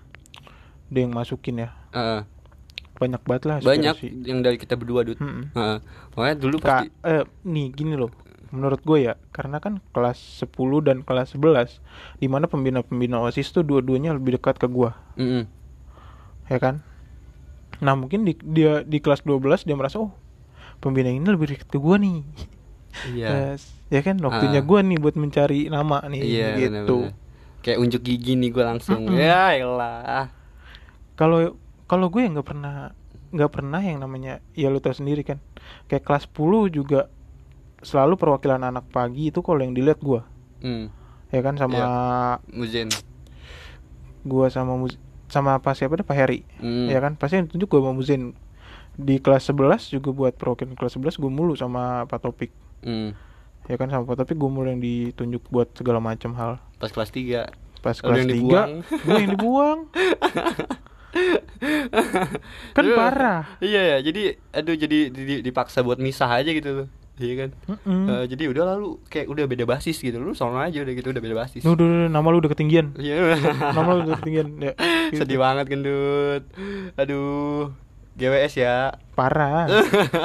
dia 0.89 1.05
yang 1.05 1.13
masukin 1.13 1.69
ya. 1.69 1.69
Heeh. 1.93 2.25
Banyak 2.95 3.23
banget 3.27 3.43
lah 3.45 3.57
banyak 3.61 3.95
aspirasi. 3.95 4.25
yang 4.25 4.41
dari 4.41 4.57
kita 4.57 4.75
berdua 4.75 5.05
dud. 5.05 5.21
Heeh. 5.21 5.79
Makanya 6.17 6.37
dulu 6.41 6.57
pasti 6.59 6.89
eh, 7.05 7.29
nih 7.45 7.67
gini 7.77 7.95
loh. 8.01 8.11
Menurut 8.55 8.87
gue 8.87 9.11
ya, 9.11 9.19
karena 9.35 9.59
kan 9.59 9.83
kelas 9.91 10.47
10 10.47 10.55
dan 10.87 11.03
kelas 11.03 11.35
11 11.35 11.83
di 12.23 12.31
mana 12.31 12.47
pembina-pembina 12.47 13.19
OSIS 13.19 13.51
tuh 13.51 13.67
dua-duanya 13.67 14.15
lebih 14.15 14.39
dekat 14.39 14.63
ke 14.63 14.71
gua, 14.71 14.95
Mm-mm. 15.19 15.51
ya 16.47 16.63
kan? 16.63 16.87
Nah, 17.79 17.95
mungkin 17.95 18.23
di 18.23 18.37
dia 18.39 18.83
di 18.83 18.99
kelas 18.99 19.23
12 19.23 19.41
dia 19.63 19.75
merasa 19.75 19.99
oh, 19.99 20.13
pembina 20.79 21.09
ini 21.09 21.23
lebih 21.23 21.49
dekat 21.49 21.67
ke 21.67 21.79
gua 21.79 21.97
nih. 21.97 22.23
Iya. 23.11 23.29
Yes. 23.55 23.75
Ya 23.89 24.01
kan 24.01 24.19
waktunya 24.19 24.61
Ah. 24.61 24.65
gua 24.65 24.79
nih 24.81 24.97
buat 24.97 25.15
mencari 25.15 25.67
nama 25.67 25.99
nih 26.05 26.21
Iya 26.21 26.49
gitu. 26.57 26.71
benar-benar. 26.71 27.13
Kayak 27.59 27.79
unjuk 27.81 28.03
gigi 28.03 28.33
nih 28.35 28.51
gue 28.51 28.61
langsung. 28.63 29.01
Mm-mm. 29.03 29.17
Ya 29.17 29.51
elah. 29.53 30.29
Kalau 31.15 31.57
kalau 31.85 32.07
gue 32.09 32.23
nggak 32.23 32.45
pernah 32.45 32.93
nggak 33.31 33.51
pernah 33.51 33.81
yang 33.81 33.99
namanya 33.99 34.39
ya 34.53 34.69
lu 34.69 34.79
tahu 34.79 34.93
sendiri 34.93 35.23
kan. 35.23 35.41
Kayak 35.85 36.05
kelas 36.05 36.25
10 36.29 36.39
juga 36.71 37.09
selalu 37.81 38.15
perwakilan 38.15 38.63
anak 38.63 38.87
pagi 38.89 39.29
itu 39.29 39.41
kalau 39.41 39.59
yang 39.59 39.73
dilihat 39.73 39.99
gua 39.99 40.25
Hmm. 40.59 40.89
ya 41.29 41.41
kan 41.41 41.55
sama 41.55 41.75
Iya. 41.75 41.89
Muzen. 42.51 42.89
gua 44.23 44.49
sama 44.49 44.73
Muz- 44.75 45.01
sama 45.35 45.59
apa 45.59 45.75
siapa 45.75 45.95
deh 45.95 46.03
Pak 46.03 46.15
Heri. 46.15 46.47
Hmm. 46.57 46.87
ya 46.87 46.99
kan? 46.99 47.15
Pasti 47.15 47.35
yang 47.37 47.47
tunjuk 47.47 47.67
gua 47.69 47.83
sama 47.83 47.93
Muzin. 47.93 48.23
Di 48.95 49.19
kelas 49.19 49.43
11 49.45 49.91
juga 49.91 50.11
buat 50.11 50.33
perwakilan 50.33 50.73
kelas 50.73 50.95
11 50.95 51.19
gue 51.19 51.27
mulu 51.29 51.53
sama 51.55 52.07
Pak 52.07 52.21
Topik. 52.21 52.55
Hmm. 52.81 53.11
ya 53.65 53.75
kan? 53.75 53.91
Sama 53.91 54.07
Pak 54.07 54.23
Topik 54.23 54.37
gue 54.37 54.47
mulu 54.47 54.67
yang 54.67 54.79
ditunjuk 54.79 55.43
buat 55.49 55.67
segala 55.73 55.99
macam 55.99 56.31
hal. 56.33 56.63
Pas 56.79 56.89
kelas 56.89 57.11
3 57.11 57.51
pas 57.83 57.93
kelas 57.93 58.17
yang 58.17 58.29
3 58.29 58.33
dibuang. 58.33 58.71
gue 58.81 59.19
yang 59.19 59.31
dibuang. 59.31 59.79
Kan 62.75 62.85
parah. 62.93 63.43
Iya 63.59 63.83
ya, 63.85 63.99
jadi 64.03 64.23
aduh 64.51 64.75
jadi 64.75 64.99
di- 65.09 65.25
di- 65.25 65.43
dipaksa 65.43 65.81
buat 65.81 65.99
misah 65.99 66.27
aja 66.29 66.51
gitu 66.51 66.71
loh. 66.75 66.89
Iya 67.15 67.35
kan? 67.37 67.51
Mm-mm. 67.69 68.05
Eh, 68.07 68.25
jadi 68.27 68.51
udah 68.51 68.65
lalu 68.69 68.99
kayak 69.07 69.27
udah 69.29 69.45
beda 69.45 69.65
basis 69.65 69.97
gitu. 69.97 70.19
Lu 70.19 70.35
sama 70.35 70.67
aja 70.67 70.83
udah 70.83 70.93
gitu 70.93 71.09
udah 71.09 71.23
beda 71.23 71.37
basis. 71.37 71.63
Duh, 71.63 71.73
duh, 71.73 71.87
duh, 71.87 72.09
nama 72.09 72.27
lu 72.27 72.39
udah 72.39 72.51
ketinggian 72.51 72.91
Iya. 72.97 73.39
nama 73.77 73.91
lu 73.93 74.01
udah 74.05 74.19
ketinggian 74.19 74.49
ya, 74.59 74.73
gitu. 75.09 75.23
Sedih 75.23 75.39
banget 75.39 75.67
gendut. 75.69 76.43
Aduh. 76.95 77.71
GWS 78.15 78.55
ya. 78.57 78.95
parah 79.15 79.67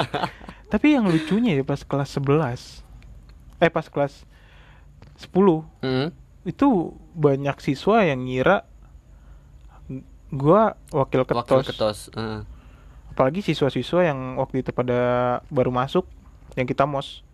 tapi 0.70 0.94
yang 0.94 1.02
lucunya 1.04 1.58
ya 1.58 1.64
pas 1.64 1.82
kelas 1.82 2.06
11 2.14 2.86
eh 3.58 3.66
pas 3.66 3.82
kelas 3.82 4.22
10 5.20 5.34
Hmm. 5.82 6.14
itu 6.42 6.68
banyak 7.12 7.58
siswa 7.58 8.02
yang 8.02 8.22
ngira 8.22 8.62
gua 10.30 10.78
wakil 10.88 11.22
ketos, 11.24 11.42
Wakil 11.42 11.62
ketos. 11.64 11.98
Heeh. 12.14 12.46
apalagi 13.10 13.42
siswa-siswa 13.42 14.06
yang 14.06 14.38
waktu 14.38 14.62
itu 14.62 14.70
pada 14.70 14.98
baru 15.50 15.74
masuk 15.74 16.06
yang 16.60 16.68
kita 16.68 16.84
mos 16.84 17.24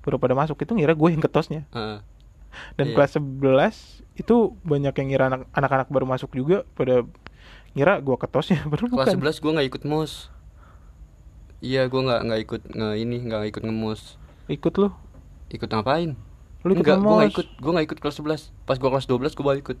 baru 0.00 0.16
pada 0.16 0.32
masuk 0.32 0.56
itu 0.56 0.72
ngira 0.72 0.92
gue 0.92 1.08
yang 1.08 1.18
ketosnya 1.18 1.64
Heeh. 1.72 1.98
dan 2.76 2.86
Iya. 2.86 2.94
kelas 2.94 3.10
11 3.16 4.04
itu 4.14 4.36
banyak 4.62 4.94
yang 4.94 5.08
ngira 5.08 5.24
anak- 5.26 5.48
anak-anak 5.50 5.88
baru 5.88 6.06
masuk 6.06 6.30
juga 6.30 6.62
pada 6.72 7.02
ngira 7.72 7.98
gua 7.98 8.14
ketosnya 8.14 8.62
baru 8.70 8.86
Kelas 8.86 9.10
bukan 9.10 9.34
11 9.34 9.42
gua 9.42 9.50
nggak 9.58 9.68
ikut 9.68 9.82
mos. 9.84 10.30
Iya, 11.58 11.88
gua 11.88 12.00
nggak 12.04 12.20
nggak 12.22 12.40
ikut 12.42 12.60
nge 12.70 12.88
ini, 12.94 13.16
nggak 13.24 13.42
ikut 13.48 13.62
ngemos. 13.64 14.00
ikut 14.46 14.74
lu 14.76 14.88
Ikut 15.48 15.66
ngapain? 15.66 16.12
lu 16.60 16.70
ikut 16.70 16.80
Enggak, 16.80 16.96
nggak 16.96 17.10
ngemos. 17.18 17.32
ikut. 17.32 17.46
Gua 17.58 17.70
nggak 17.72 17.86
ikut 17.88 17.98
kelas 17.98 18.16
11. 18.16 18.42
Pas 18.62 18.76
gua 18.76 18.90
kelas 18.90 19.06
12 19.06 19.32
gua 19.32 19.44
baru 19.46 19.58
ikut. 19.58 19.78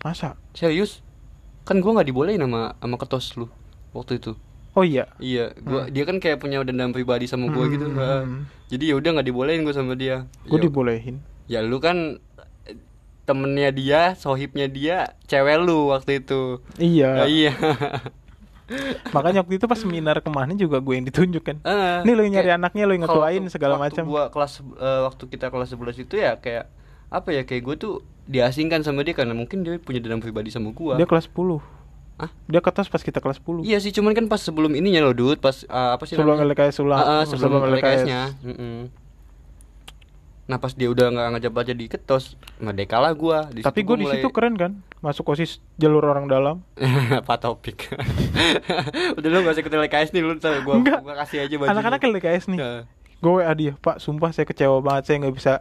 masa 0.00 0.36
Serius? 0.52 1.00
Kan 1.62 1.80
gua 1.80 1.96
nggak 1.96 2.06
dibolehin 2.06 2.38
sama 2.38 2.72
sama 2.74 2.96
ketos 2.96 3.34
lu 3.34 3.48
waktu 3.90 4.16
itu. 4.16 4.32
Oh 4.72 4.82
iya 4.82 5.04
Iya, 5.16 5.52
gua 5.58 5.84
Hmm. 5.84 5.90
dia 5.90 6.04
kan 6.04 6.16
kayak 6.16 6.38
punya 6.38 6.60
dendam 6.60 6.90
pribadi 6.90 7.24
sama 7.24 7.48
gua 7.48 7.66
gitu. 7.66 7.86
Hmm. 7.86 8.46
Jadi 8.66 8.84
ya 8.86 8.94
udah 8.94 9.10
nggak 9.12 9.26
dibolehin 9.26 9.62
gua 9.62 9.72
sama 9.72 9.94
dia. 9.94 10.30
gue 10.44 10.54
Ya- 10.54 10.62
dibolehin 10.62 11.16
Ya 11.46 11.58
lu 11.60 11.78
kan 11.78 12.22
temennya 13.22 13.70
dia, 13.70 14.00
sohibnya 14.14 14.66
dia, 14.66 14.96
cewek 15.24 15.58
lu 15.58 15.88
waktu 15.88 16.18
itu. 16.18 16.58
iya 16.76 17.10
Ah, 17.16 17.28
iya. 17.28 17.54
makanya 19.10 19.42
waktu 19.42 19.58
itu 19.58 19.66
pas 19.66 19.74
seminar 19.76 20.18
ke 20.18 20.28
mana 20.28 20.54
juga 20.54 20.78
gue 20.78 20.94
yang 20.94 21.02
ditunjuk 21.04 21.42
kan 21.42 21.58
Ah, 21.60 22.02
Nih 22.02 22.14
lu 22.14 22.22
yang 22.22 22.34
nyari 22.36 22.50
anaknya, 22.52 22.86
lu 22.86 22.94
yang 22.94 23.02
ngetuain 23.02 23.42
segala 23.48 23.74
macam. 23.76 24.02
Gua 24.04 24.30
kelas 24.30 24.62
eh, 24.62 25.00
waktu 25.04 25.24
kita 25.26 25.46
kelas 25.48 25.68
11 25.68 25.98
itu 26.00 26.14
ya 26.16 26.38
kayak 26.38 26.70
apa 27.08 27.28
ya 27.30 27.42
kayak 27.42 27.62
gue 27.64 27.76
tuh 27.76 27.94
diasingkan 28.24 28.82
sama 28.82 29.02
dia 29.02 29.10
karena 29.12 29.34
mungkin 29.34 29.66
dia 29.66 29.74
punya 29.76 29.98
dendam 29.98 30.18
pribadi 30.18 30.48
sama 30.48 30.70
gua. 30.70 30.94
dia 30.94 31.02
kelas 31.04 31.26
10 31.26 31.58
Hah? 32.20 32.30
dia 32.44 32.60
ketos 32.60 32.86
pas 32.86 33.00
kita 33.00 33.16
kelas 33.16 33.38
10 33.38 33.64
Iya 33.64 33.78
sih, 33.78 33.90
cuman 33.90 34.12
kan 34.12 34.26
pas 34.26 34.36
sebelum 34.38 34.70
ininya 34.70 35.00
loh, 35.02 35.14
Dut, 35.14 35.38
pas 35.38 35.56
eh, 35.62 35.90
apa 35.90 36.04
sih 36.04 36.14
sebelum 36.14 36.36
namanya? 36.36 36.52
LKS 36.68 36.76
ulang 36.78 36.98
Ah, 36.98 37.08
ah, 37.10 37.22
sebelum, 37.24 37.64
LKS-nya. 37.70 38.20
Nah, 40.44 40.58
pas 40.58 40.74
dia 40.74 40.86
udah 40.86 41.06
nggak 41.08 41.26
ngajak 41.32 41.52
baca 41.52 41.72
di 41.72 41.86
ketos, 41.86 42.34
merdeka 42.58 42.98
lah 42.98 43.14
gua. 43.14 43.46
Di 43.48 43.62
tapi 43.62 43.80
gua 43.80 43.94
di 43.94 44.02
mulai- 44.02 44.18
situ 44.18 44.28
keren 44.28 44.54
kan 44.54 44.72
masuk 44.98 45.22
osis 45.28 45.62
jalur 45.76 46.02
orang 46.04 46.26
dalam 46.26 46.66
Pak 47.28 47.38
Topik. 47.38 47.86
udah 49.16 49.28
lu 49.30 49.40
gak 49.40 49.54
usah 49.54 49.62
ikut 49.62 49.72
LKS 49.72 50.10
nih, 50.10 50.20
lu 50.20 50.34
ntar 50.36 50.58
gua, 50.60 50.76
Enggak. 50.76 51.00
gua 51.00 51.14
kasih 51.16 51.40
aja 51.40 51.54
bajunya. 51.54 51.70
anak-anak 51.72 52.00
LKS 52.02 52.44
nih 52.48 52.58
Nah, 52.58 52.82
gue 53.16 53.32
WA 53.34 53.52
dia 53.52 53.72
pak 53.76 53.96
sumpah 53.96 54.32
saya 54.32 54.42
kecewa 54.42 54.80
banget 54.80 55.04
saya 55.04 55.16
nggak 55.20 55.34
bisa 55.34 55.52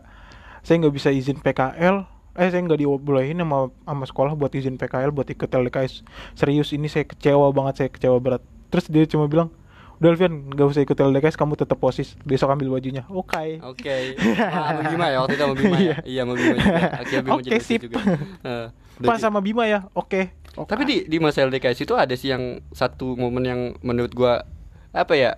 saya 0.60 0.76
nggak 0.80 0.96
bisa 0.96 1.10
izin 1.10 1.38
PKL 1.38 2.08
eh 2.40 2.48
saya 2.48 2.64
nggak 2.64 2.80
dibolehin 2.80 3.44
sama 3.44 3.68
sama 3.84 4.06
sekolah 4.08 4.32
buat 4.40 4.52
izin 4.56 4.80
PKL 4.80 5.12
buat 5.12 5.28
ikut 5.28 5.52
LKS 5.52 6.08
serius 6.40 6.72
ini 6.72 6.88
saya 6.88 7.04
kecewa 7.04 7.52
banget 7.52 7.84
saya 7.84 7.90
kecewa 7.92 8.16
berat 8.24 8.44
terus 8.72 8.88
dia 8.88 9.04
cuma 9.04 9.28
bilang 9.28 9.52
udah 10.00 10.16
Alfian 10.16 10.48
nggak 10.56 10.68
usah 10.72 10.82
ikut 10.88 10.96
LKS 10.96 11.36
kamu 11.36 11.60
tetap 11.60 11.76
posis 11.76 12.16
besok 12.24 12.56
ambil 12.56 12.80
bajunya 12.80 13.04
oke 13.12 13.60
Oke. 13.68 14.16
Ah, 14.40 14.80
sama 14.80 14.88
Bima 14.88 15.06
ya 15.12 15.18
waktu 15.20 15.36
itu 15.36 15.44
sama 15.44 15.56
Bima 15.60 15.76
ya. 15.76 15.84
Iya. 15.84 15.96
Iya, 16.08 16.22
sama 16.24 16.34
Bima 16.40 16.56
juga. 16.56 17.20
Bima 17.20 17.36
Oke, 17.36 17.44
jadi 17.44 17.60
sip. 17.60 17.80
juga. 17.84 18.00
Udah 18.08 19.08
pas 19.12 19.20
sama 19.20 19.40
Bima 19.44 19.64
ya 19.68 19.92
oke 19.92 20.32
Oke. 20.58 20.72
Tapi 20.76 20.84
di 20.88 20.96
di 21.06 21.18
masa 21.20 21.44
LDKS 21.46 21.84
itu 21.84 21.94
ada 22.00 22.16
sih 22.16 22.32
yang 22.32 22.64
satu 22.72 23.14
momen 23.20 23.44
yang 23.46 23.62
menurut 23.84 24.12
gua 24.16 24.48
apa 24.96 25.14
ya? 25.14 25.38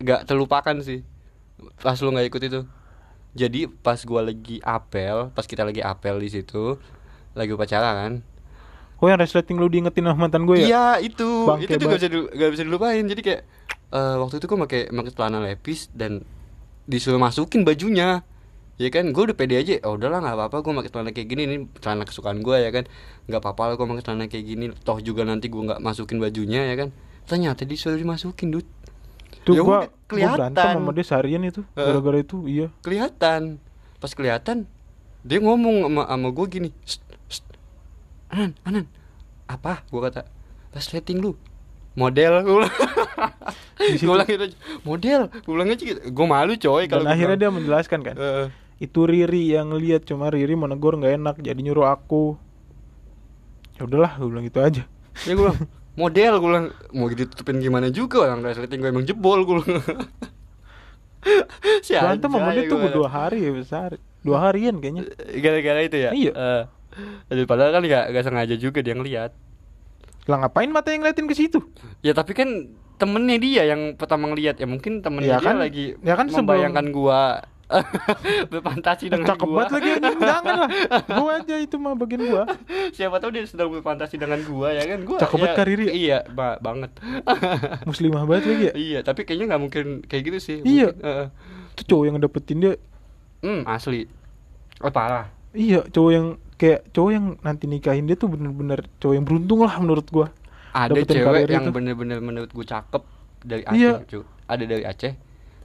gak 0.00 0.24
terlupakan 0.24 0.80
sih. 0.80 1.04
Pas 1.76 1.98
lu 2.00 2.08
nggak 2.08 2.26
ikut 2.32 2.42
itu. 2.48 2.60
Jadi 3.30 3.70
pas 3.70 3.98
gua 4.02 4.26
lagi 4.26 4.58
apel, 4.62 5.30
pas 5.30 5.46
kita 5.46 5.62
lagi 5.62 5.78
apel 5.80 6.18
di 6.18 6.28
situ, 6.30 6.78
lagi 7.38 7.50
upacara 7.54 7.94
kan. 8.06 8.26
Oh 9.00 9.08
yang 9.08 9.16
resleting 9.16 9.56
lu 9.56 9.72
diingetin 9.72 10.04
sama 10.04 10.28
mantan 10.28 10.44
gue 10.44 10.60
ya? 10.60 10.66
Iya 10.68 10.86
itu, 11.00 11.48
Bangke 11.48 11.72
itu 11.72 11.80
tuh 11.80 11.88
gak 11.88 12.00
bisa 12.04 12.08
gak 12.36 12.50
bisa 12.52 12.62
dilupain. 12.68 13.04
Jadi 13.08 13.20
kayak 13.24 13.42
eh, 13.96 14.16
waktu 14.20 14.36
itu 14.36 14.44
gue 14.44 14.58
pakai 14.60 14.82
pakai 14.92 15.12
celana 15.16 15.38
lepis 15.40 15.88
dan 15.96 16.20
disuruh 16.84 17.16
masukin 17.16 17.64
bajunya. 17.64 18.20
Ya 18.80 18.88
kan, 18.88 19.12
gue 19.12 19.22
udah 19.28 19.36
pede 19.36 19.60
aja. 19.60 19.76
Oh 19.84 20.00
udahlah 20.00 20.24
nggak 20.24 20.36
apa-apa, 20.40 20.56
gue 20.64 20.72
pakai 20.72 20.90
celana 20.92 21.10
kayak 21.12 21.28
gini. 21.28 21.42
Ini 21.48 21.56
celana 21.84 22.04
kesukaan 22.04 22.40
gue 22.40 22.56
ya 22.60 22.72
kan. 22.72 22.84
Nggak 23.28 23.40
apa-apa 23.44 23.62
lah 23.72 23.74
gue 23.76 23.86
pakai 23.88 24.04
celana 24.04 24.24
kayak 24.28 24.44
gini. 24.44 24.64
Toh 24.84 24.98
juga 25.00 25.24
nanti 25.24 25.48
gue 25.52 25.62
nggak 25.64 25.80
masukin 25.80 26.16
bajunya 26.20 26.64
ya 26.68 26.76
kan. 26.76 26.88
Ternyata 27.28 27.68
disuruh 27.68 28.00
dimasukin, 28.00 28.52
dud. 28.52 28.64
Tuh 29.46 29.54
Ya 29.56 29.62
gua, 29.64 29.78
udah, 29.84 29.88
gua 29.88 30.16
berantem 30.36 30.54
kelihatan. 30.54 30.74
sama 30.76 30.90
dia 30.92 31.04
seharian 31.06 31.42
itu. 31.44 31.60
Gara-gara 31.72 32.18
itu 32.20 32.36
iya 32.44 32.66
Kelihatan. 32.84 33.56
Pas 34.00 34.12
kelihatan, 34.12 34.64
dia 35.22 35.38
ngomong 35.40 35.88
sama 35.88 36.02
sama 36.08 36.28
gue 36.32 36.46
gini. 36.48 36.68
"Shh, 36.84 37.00
shh. 37.28 37.44
Anan, 38.32 38.56
Anan, 38.64 38.84
apa? 39.44 39.84
Gue 39.88 40.00
kata, 40.00 40.24
resleting 40.72 41.20
lu 41.20 41.36
model 41.98 42.46
gue 42.46 42.56
bilang 44.06 44.22
gitu 44.22 44.46
model 44.86 45.26
gue 45.26 45.50
bilang 45.50 45.68
aja 45.74 45.82
gitu 45.82 46.00
gue 46.06 46.26
malu 46.30 46.54
coy 46.54 46.86
Dan 46.86 47.02
kalau 47.02 47.10
akhirnya 47.10 47.36
dia 47.36 47.50
menjelaskan 47.50 48.00
kan 48.06 48.14
dia 48.14 48.46
Itu 48.78 49.10
Riri 49.10 49.52
yang 49.52 49.74
lihat 49.74 50.06
Cuma 50.06 50.30
Riri 50.30 50.54
menegur 50.54 50.94
nggak 50.96 51.18
enak 51.18 51.36
Jadi 51.42 51.60
nyuruh 51.66 51.90
aku 51.90 52.38
ya 53.74 53.90
udahlah 53.90 54.12
gue 54.16 54.28
bilang 54.28 54.44
gitu 54.46 54.60
aja 54.62 54.82
ya 55.26 55.32
gue 55.34 55.40
bilang 55.42 55.58
model 55.94 56.32
gue 56.36 56.48
bilang 56.48 56.66
mau 56.90 57.06
ditutupin 57.06 57.58
gimana 57.58 57.88
juga? 57.88 58.24
Orang 58.24 58.42
resleting 58.42 58.78
gue 58.78 58.88
emang 58.88 59.02
jebol 59.02 59.42
gue 59.42 59.56
si 61.84 61.92
Berantem 61.92 62.30
sama 62.30 62.50
dia 62.50 62.64
tuh 62.64 62.78
gua. 62.78 62.90
dua 62.90 63.08
hari 63.08 63.38
ya 63.42 63.52
besar. 63.52 63.90
Dua 64.20 64.38
harian 64.42 64.76
kayaknya. 64.76 65.04
Gara-gara 65.36 65.80
itu 65.82 65.96
ya? 65.98 66.10
Iya. 66.12 66.32
Eh, 66.32 66.62
aduh, 67.28 67.44
padahal 67.44 67.72
kan 67.72 67.82
gak, 67.84 68.04
gak 68.10 68.24
sengaja 68.24 68.56
juga 68.56 68.80
dia 68.80 68.92
ngeliat. 68.92 69.32
Lah 70.24 70.36
ngapain 70.38 70.68
mata 70.68 70.90
yang 70.90 71.04
ngeliatin 71.04 71.26
ke 71.26 71.34
situ? 71.34 71.60
Ya 72.00 72.12
tapi 72.12 72.32
kan 72.32 72.72
temennya 72.96 73.36
dia 73.36 73.62
yang 73.66 73.96
pertama 73.96 74.28
ngeliat. 74.28 74.56
Ya 74.56 74.66
mungkin 74.66 75.00
temennya 75.00 75.36
Ya 75.36 75.38
dia 75.38 75.46
kan- 75.46 75.60
lagi 75.60 75.84
ya 75.98 76.14
kan 76.14 76.26
sebelum- 76.26 76.40
membayangkan 76.46 76.86
gua 76.90 77.20
berfantasi 78.52 79.04
dengan 79.08 79.26
Cakep 79.30 79.46
gua. 79.46 79.56
banget 79.62 79.70
lagi 79.72 79.88
anjing 79.94 80.20
Jangan 80.30 80.54
lah 80.58 80.70
Gua 81.06 81.30
aja 81.38 81.54
itu 81.56 81.76
mah 81.76 81.94
bagian 81.94 82.22
gua 82.26 82.44
Siapa 82.90 83.16
tahu 83.18 83.30
dia 83.30 83.44
sedang 83.46 83.70
berfantasi 83.70 84.16
dengan 84.18 84.40
gua 84.42 84.74
ya 84.74 84.82
kan 84.84 84.98
gua. 85.06 85.18
Cakep 85.18 85.36
ya, 85.36 85.42
banget 85.42 85.56
Kak 85.56 85.66
Riri 85.66 85.84
ya? 85.84 85.92
Iya, 85.92 86.18
ba- 86.30 86.58
banget. 86.58 86.90
Muslimah 87.88 88.22
banget 88.26 88.44
lagi 88.46 88.64
ya 88.64 88.74
iya, 88.74 88.98
tapi 89.00 89.22
kayaknya 89.22 89.54
nggak 89.54 89.62
mungkin 89.62 89.84
kayak 90.04 90.22
gitu 90.26 90.38
sih. 90.38 90.56
Iya. 90.62 90.90
Mungkin, 90.92 91.06
eh, 91.06 91.26
Itu 91.78 91.82
cowok 91.86 92.04
yang 92.06 92.16
dapetin 92.18 92.58
dia 92.58 92.72
hmm, 93.40 93.62
asli. 93.64 94.04
Oh, 94.80 94.90
parah. 94.90 95.30
Iya 95.50 95.86
cowok 95.86 96.10
yang 96.10 96.26
Kayak 96.60 96.92
cowok 96.92 97.10
yang 97.16 97.26
nanti 97.40 97.64
nikahin 97.64 98.04
dia 98.04 98.20
tuh 98.20 98.28
bener-bener 98.28 98.84
Cowok 99.00 99.14
yang 99.16 99.24
beruntung 99.24 99.64
lah 99.64 99.80
menurut 99.80 100.04
gua 100.12 100.28
Ada 100.76 100.92
Dapetin 100.92 101.24
cewek 101.24 101.48
yang 101.48 101.72
bener-bener 101.72 102.20
menurut 102.20 102.52
gua 102.52 102.66
cakep 102.68 103.02
dari 103.40 103.62
Aceh, 103.64 103.76
Iya. 103.80 103.92
cu. 104.04 104.20
Ada 104.44 104.64
dari 104.68 104.84
Aceh. 104.84 105.12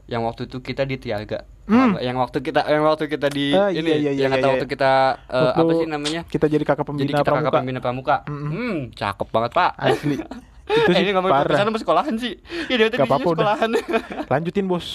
Yang 0.06 0.22
waktu 0.22 0.42
itu 0.46 0.58
kita 0.62 0.84
di 0.86 0.96
Tiaga. 1.02 1.40
Hmm. 1.66 1.98
Yang 1.98 2.18
waktu 2.22 2.38
kita 2.46 2.62
yang 2.70 2.86
waktu 2.86 3.06
kita 3.10 3.28
di 3.34 3.50
Ah, 3.58 3.74
ini 3.74 3.90
iya, 3.90 3.98
iya, 3.98 4.12
iya, 4.14 4.22
yang 4.26 4.32
kata 4.38 4.46
iya, 4.46 4.52
waktu 4.54 4.68
iya. 4.70 4.74
kita 4.78 4.92
eh, 5.34 5.50
apa 5.50 5.62
Waktu 5.66 5.74
sih 5.82 5.88
namanya? 5.90 6.22
Kita 6.30 6.46
jadi 6.46 6.62
kakak 6.62 6.86
Jadi 6.86 6.90
pembina 6.94 7.10
kita 7.10 7.22
kakak 7.26 7.34
pramuka 7.34 7.58
pembina 7.58 7.80
pramuka. 7.82 8.16
Mm-mm. 8.30 8.50
Hmm, 8.54 8.78
cakep 8.94 9.28
banget, 9.34 9.52
Pak. 9.58 9.72
Asli 9.82 10.18
Itu 10.66 10.90
eh, 10.90 10.96
sih 10.98 11.04
ini 11.06 11.12
ngomong 11.14 11.30
parah 11.30 11.62
sama 11.62 11.78
sekolahan 11.78 12.18
sih. 12.18 12.42
Ya 12.66 12.76
dia 12.82 12.88
udah. 12.90 13.00
sekolahan. 13.06 13.70
Lanjutin 14.34 14.66
bos 14.66 14.86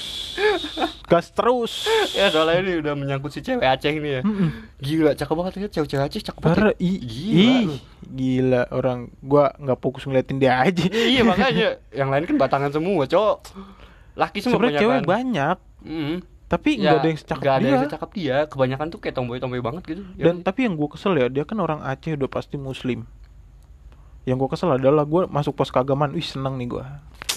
Gas 1.06 1.30
terus 1.30 1.86
ya 2.14 2.30
soalnya 2.30 2.62
ini 2.62 2.72
udah 2.82 2.94
menyangkut 2.98 3.30
si 3.34 3.42
cewek 3.42 3.62
Aceh 3.62 3.90
ini 3.90 4.18
ya. 4.18 4.22
Mm-mm. 4.26 4.50
Gila, 4.82 5.14
cakep 5.14 5.34
banget 5.34 5.52
ya 5.58 5.68
cewek-cewek 5.78 6.06
Aceh 6.10 6.22
cakep 6.26 6.40
banget. 6.42 6.58
Parah 6.58 6.74
ya. 6.74 6.86
i, 6.86 6.90
Gila. 7.02 7.58
lu. 7.66 7.74
Gila 8.10 8.62
orang 8.74 8.98
Gua 9.22 9.54
nggak 9.58 9.78
fokus 9.78 10.02
ngeliatin 10.10 10.42
dia 10.42 10.58
aja 10.58 10.86
iya 10.90 11.22
makanya 11.22 11.78
yang 11.94 12.10
lain 12.10 12.26
kan 12.26 12.36
batangan 12.38 12.70
semua, 12.74 13.06
Cok. 13.06 13.36
Laki 14.20 14.38
semua 14.44 14.60
Sebenernya 14.60 14.80
cewek 14.84 15.02
banyak 15.08 15.56
Mm. 15.80 16.20
Tapi 16.44 16.76
Ya, 16.76 16.92
nggak 16.92 16.98
ada 17.00 17.08
yang 17.08 17.20
secakep 17.22 17.40
nggak 17.40 17.54
ada 17.54 17.62
dia. 17.62 17.70
yang 17.72 17.84
secakep 17.88 18.10
dia. 18.12 18.36
Kebanyakan 18.50 18.86
tuh 18.90 18.98
kayak 19.00 19.14
tomboy-tomboy 19.16 19.62
banget 19.64 19.82
gitu. 19.86 20.02
Dan 20.18 20.44
tapi 20.44 20.66
yang 20.68 20.74
gue 20.76 20.88
kesel 20.90 21.14
ya 21.16 21.30
Dia 21.30 21.48
kan 21.48 21.56
orang 21.56 21.80
Aceh 21.80 22.12
udah 22.12 22.28
pasti 22.28 22.58
muslim. 22.58 23.06
Yang 24.28 24.36
gue 24.44 24.48
kesel 24.52 24.76
adalah 24.76 25.08
gue 25.08 25.24
masuk 25.30 25.56
pos 25.56 25.72
keagamaan 25.72 26.12
Wih 26.12 26.20
seneng 26.20 26.60
nih 26.60 26.68
gue 26.68 26.84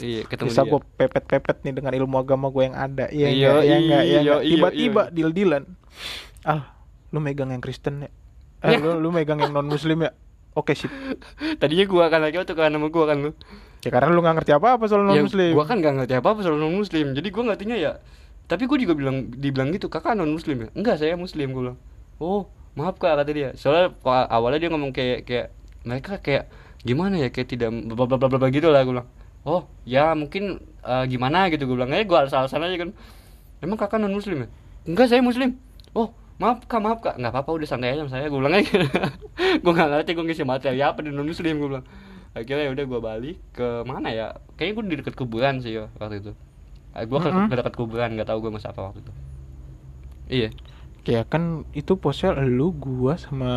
iya, 0.01 0.21
ketemu 0.27 0.49
Bisa 0.51 0.65
gue 0.65 0.81
pepet-pepet 0.99 1.63
nih 1.63 1.71
dengan 1.71 1.93
ilmu 1.95 2.19
agama 2.19 2.49
gue 2.49 2.67
yang 2.67 2.75
ada. 2.75 3.05
Iya 3.07 3.27
Iya, 3.29 3.31
iya 3.31 3.77
iya 3.77 3.77
iya, 3.79 3.99
iya, 4.19 4.33
Tiba-tiba 4.43 5.07
iya. 5.07 5.13
deal-dealan. 5.13 5.63
Al 6.43 6.59
lu 7.13 7.21
megang 7.21 7.53
yang 7.53 7.61
Kristen 7.61 8.03
ya. 8.03 8.11
Eh 8.59 8.75
lu, 8.83 8.97
lu 8.97 9.13
megang 9.13 9.39
yang 9.39 9.53
non 9.53 9.69
muslim 9.69 10.03
ya 10.03 10.11
Oke 10.53 10.77
sip 10.77 10.89
Tadinya 11.57 11.85
gua 11.89 12.09
kan 12.13 12.21
lagi 12.21 12.37
waktu 12.37 12.53
kan 12.53 12.69
nama 12.69 12.87
gua 12.93 13.09
kan 13.09 13.17
lu. 13.25 13.31
Ya 13.83 13.89
karena 13.91 14.13
lu 14.15 14.23
gak 14.23 14.39
ngerti 14.39 14.53
apa-apa 14.55 14.85
soal 14.87 15.03
non 15.03 15.17
Ya, 15.17 15.25
muslim 15.25 15.51
gua 15.57 15.65
kan 15.65 15.81
gak 15.81 15.93
ngerti 15.97 16.13
apa-apa 16.15 16.39
soal 16.45 16.55
non 16.61 16.71
muslim. 16.71 17.11
Jadi 17.17 17.27
gua 17.33 17.43
ngertinya 17.51 17.75
ya 17.75 17.99
tapi 18.43 18.67
gua 18.67 18.77
juga 18.77 18.93
bilang 18.93 19.31
dibilang 19.31 19.71
gitu, 19.71 19.87
"Kakak 19.87 20.19
non 20.19 20.29
muslim 20.29 20.67
ya?" 20.67 20.69
"Enggak, 20.75 20.99
saya 20.99 21.15
muslim." 21.15 21.55
Gua 21.55 21.61
bilang. 21.71 21.77
"Oh, 22.19 22.51
maaf 22.75 22.99
Kak," 22.99 23.15
kata 23.15 23.31
dia. 23.31 23.49
Soalnya 23.55 23.95
awalnya 24.05 24.67
dia 24.67 24.69
ngomong 24.69 24.91
kayak 24.91 25.23
kayak 25.23 25.47
mereka 25.87 26.19
kayak 26.19 26.51
gimana 26.83 27.23
ya 27.23 27.31
kayak 27.31 27.47
tidak 27.47 27.71
bla 27.71 28.05
bla 28.05 28.19
bla 28.19 28.27
bla 28.27 28.47
gitu 28.51 28.67
lah 28.69 28.83
gua 28.83 28.99
bilang. 28.99 29.09
"Oh, 29.47 29.61
ya 29.87 30.11
mungkin 30.13 30.59
eh, 30.83 31.05
gimana 31.07 31.47
gitu 31.49 31.65
gua 31.65 31.83
bilang. 31.83 31.91
Eh, 31.95 32.03
gua 32.03 32.27
alasan 32.27 32.61
aja 32.61 32.75
kan. 32.77 32.91
Emang 33.63 33.79
Kakak 33.79 33.97
non 34.03 34.11
muslim 34.11 34.43
ya?" 34.43 34.47
"Enggak, 34.91 35.07
saya 35.07 35.23
muslim." 35.23 35.55
"Oh, 35.95 36.11
maaf 36.43 36.59
Kak, 36.67 36.79
maaf 36.83 36.99
Kak." 36.99 37.15
"Enggak 37.15 37.31
apa-apa, 37.31 37.49
udah 37.55 37.67
santai 37.71 37.95
aja 37.95 38.03
sama 38.03 38.11
saya." 38.11 38.27
Gua 38.27 38.39
bilang 38.43 38.59
aja. 38.59 38.75
gua 39.63 39.71
gak 39.71 39.89
ngerti 39.89 40.11
gua 40.11 40.25
ngisi 40.27 40.43
materi 40.43 40.79
apa 40.83 40.99
di 40.99 41.09
non 41.09 41.23
muslim 41.23 41.55
gua 41.57 41.69
bilang. 41.79 41.85
Akhirnya 42.35 42.69
udah 42.75 42.85
gua 42.85 42.99
balik 42.99 43.37
ke 43.55 43.67
mana 43.87 44.11
ya? 44.11 44.27
Kayaknya 44.59 44.73
gua 44.75 44.83
di 44.83 44.95
dekat 44.99 45.15
kuburan 45.15 45.63
sih 45.63 45.79
ya 45.79 45.87
waktu 45.95 46.19
itu. 46.19 46.31
Eh, 46.93 47.05
Gua 47.09 47.23
ke, 47.23 47.29
Mm-mm. 47.31 47.49
ke 47.49 47.55
dekat 47.57 47.73
kuburan, 47.73 48.13
nggak 48.13 48.27
tahu 48.29 48.37
gua 48.43 48.51
masa 48.53 48.69
apa 48.69 48.91
waktu 48.91 49.01
itu. 49.01 49.13
Iya, 50.29 50.49
Ya 51.03 51.21
kan 51.27 51.67
itu 51.75 51.99
posnya 51.99 52.31
lu 52.39 52.71
gua 52.71 53.19
sama 53.19 53.51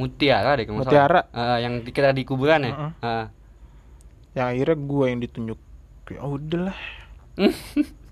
Mutiara 0.00 0.56
deh 0.58 0.64
kalau 0.66 0.82
nggak 0.82 0.88
Mutiara. 0.90 1.20
Eh, 1.30 1.58
yang 1.64 1.74
kita 1.86 2.10
di 2.12 2.22
kuburan 2.26 2.60
ya. 2.66 2.72
Mm-mm. 2.74 2.90
Ah. 3.02 3.26
yang 4.34 4.46
akhirnya 4.50 4.76
gua 4.78 5.04
yang 5.10 5.20
ditunjuk. 5.22 5.58
Ya 6.10 6.22
udahlah. 6.26 6.74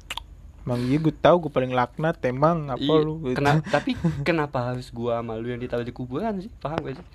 Emang 0.62 0.79
iya 0.81 0.96
gue 0.96 1.11
tahu 1.12 1.37
gue 1.42 1.53
paling 1.53 1.70
laknat 1.70 2.22
emang 2.22 2.70
apa 2.70 2.79
Iya, 2.79 3.03
lu 3.03 3.14
gitu. 3.25 3.37
kena- 3.37 3.62
tapi 3.75 3.98
kenapa 4.22 4.70
harus 4.70 4.88
gua 4.88 5.18
sama 5.18 5.35
lu 5.35 5.51
yang 5.51 5.59
ditaruh 5.59 5.83
di 5.83 5.90
kuburan 5.90 6.38
sih? 6.38 6.51
Paham 6.57 6.79
gak 6.81 6.94
sih? 6.96 7.07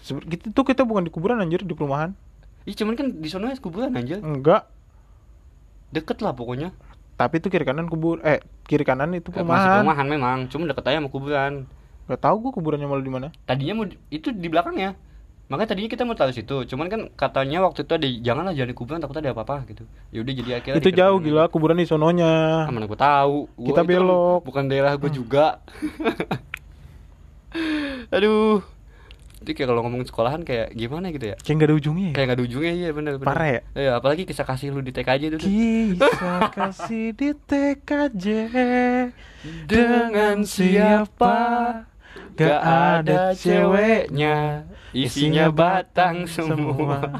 Sebe- 0.00 0.24
Gitu 0.24 0.48
tuh 0.50 0.64
kita 0.64 0.82
bukan 0.82 1.04
di 1.04 1.12
kuburan 1.12 1.36
anjir 1.36 1.60
di 1.60 1.72
perumahan. 1.72 2.16
Ih, 2.64 2.72
cuman 2.72 2.96
kan 2.96 3.12
di 3.12 3.28
sana 3.28 3.52
kuburan 3.54 3.92
anjir. 3.92 4.18
Enggak. 4.18 4.64
Deket 5.92 6.18
lah 6.20 6.32
pokoknya. 6.32 6.72
Tapi 7.14 7.38
itu 7.38 7.46
kiri 7.46 7.62
kanan 7.62 7.86
kubur 7.86 8.18
eh 8.20 8.40
kiri 8.64 8.82
kanan 8.82 9.12
itu 9.12 9.28
Eh, 9.30 9.36
Masih 9.36 9.44
perumahan. 9.44 9.74
perumahan 9.78 10.06
memang, 10.08 10.38
cuma 10.48 10.64
deket 10.64 10.84
aja 10.84 10.98
sama 10.98 11.12
kuburan. 11.12 11.52
Gak 12.04 12.20
tahu 12.20 12.36
gue 12.40 12.52
kuburannya 12.56 12.84
malu 12.84 13.00
di 13.00 13.12
mana. 13.12 13.28
Tadinya 13.44 13.74
mau 13.78 13.86
itu 14.08 14.28
di 14.28 14.48
belakangnya. 14.48 14.96
Makanya 15.44 15.76
tadinya 15.76 15.90
kita 15.92 16.08
mau 16.08 16.16
taruh 16.16 16.32
situ, 16.32 16.64
cuman 16.64 16.88
kan 16.88 17.00
katanya 17.20 17.60
waktu 17.60 17.84
itu 17.84 17.92
ada 17.92 18.08
janganlah 18.08 18.56
jangan 18.56 18.70
di 18.72 18.76
kuburan 18.80 19.00
takut 19.04 19.20
ada 19.20 19.36
apa-apa 19.36 19.68
gitu. 19.68 19.84
Ya 20.08 20.24
udah 20.24 20.32
jadi 20.32 20.50
akhirnya 20.56 20.80
itu 20.80 20.88
jauh 20.88 21.20
kuburan. 21.20 21.36
gila 21.36 21.52
kuburan 21.52 21.76
di 21.76 21.84
sononya. 21.84 22.64
Mana 22.64 22.88
gue 22.88 22.96
tahu. 22.96 23.52
Gua 23.52 23.66
Kita 23.68 23.80
itu 23.84 23.90
belok. 23.92 24.40
bukan 24.40 24.64
daerah 24.72 24.96
gue 24.96 25.10
juga. 25.12 25.60
Aduh. 28.16 28.64
Jadi 29.44 29.52
kayak 29.60 29.68
kalau 29.68 29.84
ngomongin 29.84 30.08
sekolahan 30.08 30.40
kayak 30.40 30.72
gimana 30.72 31.12
gitu 31.12 31.28
ya? 31.28 31.36
Kayak 31.36 31.56
gak 31.60 31.68
ada 31.68 31.76
ujungnya 31.76 32.06
ya. 32.08 32.14
Kayak 32.16 32.26
gak 32.32 32.36
ada 32.40 32.44
ujungnya 32.48 32.72
iya 32.72 32.90
bener 32.96 33.12
bener. 33.20 33.28
Parah 33.28 33.48
ya? 33.52 33.60
Iya, 33.76 33.90
apalagi 34.00 34.22
kisah 34.24 34.48
kasih 34.48 34.72
lu 34.72 34.80
di 34.80 34.96
TKJ 34.96 35.22
itu. 35.28 35.38
Kisah 35.44 36.40
kasih 36.56 37.12
di 37.12 37.36
TKJ 37.36 38.24
Dengan 39.68 40.40
siapa 40.48 41.36
Gak 42.40 42.60
ada 42.64 43.36
ceweknya 43.36 44.64
Isinya 44.94 45.50
batang 45.50 46.24
semua 46.24 47.02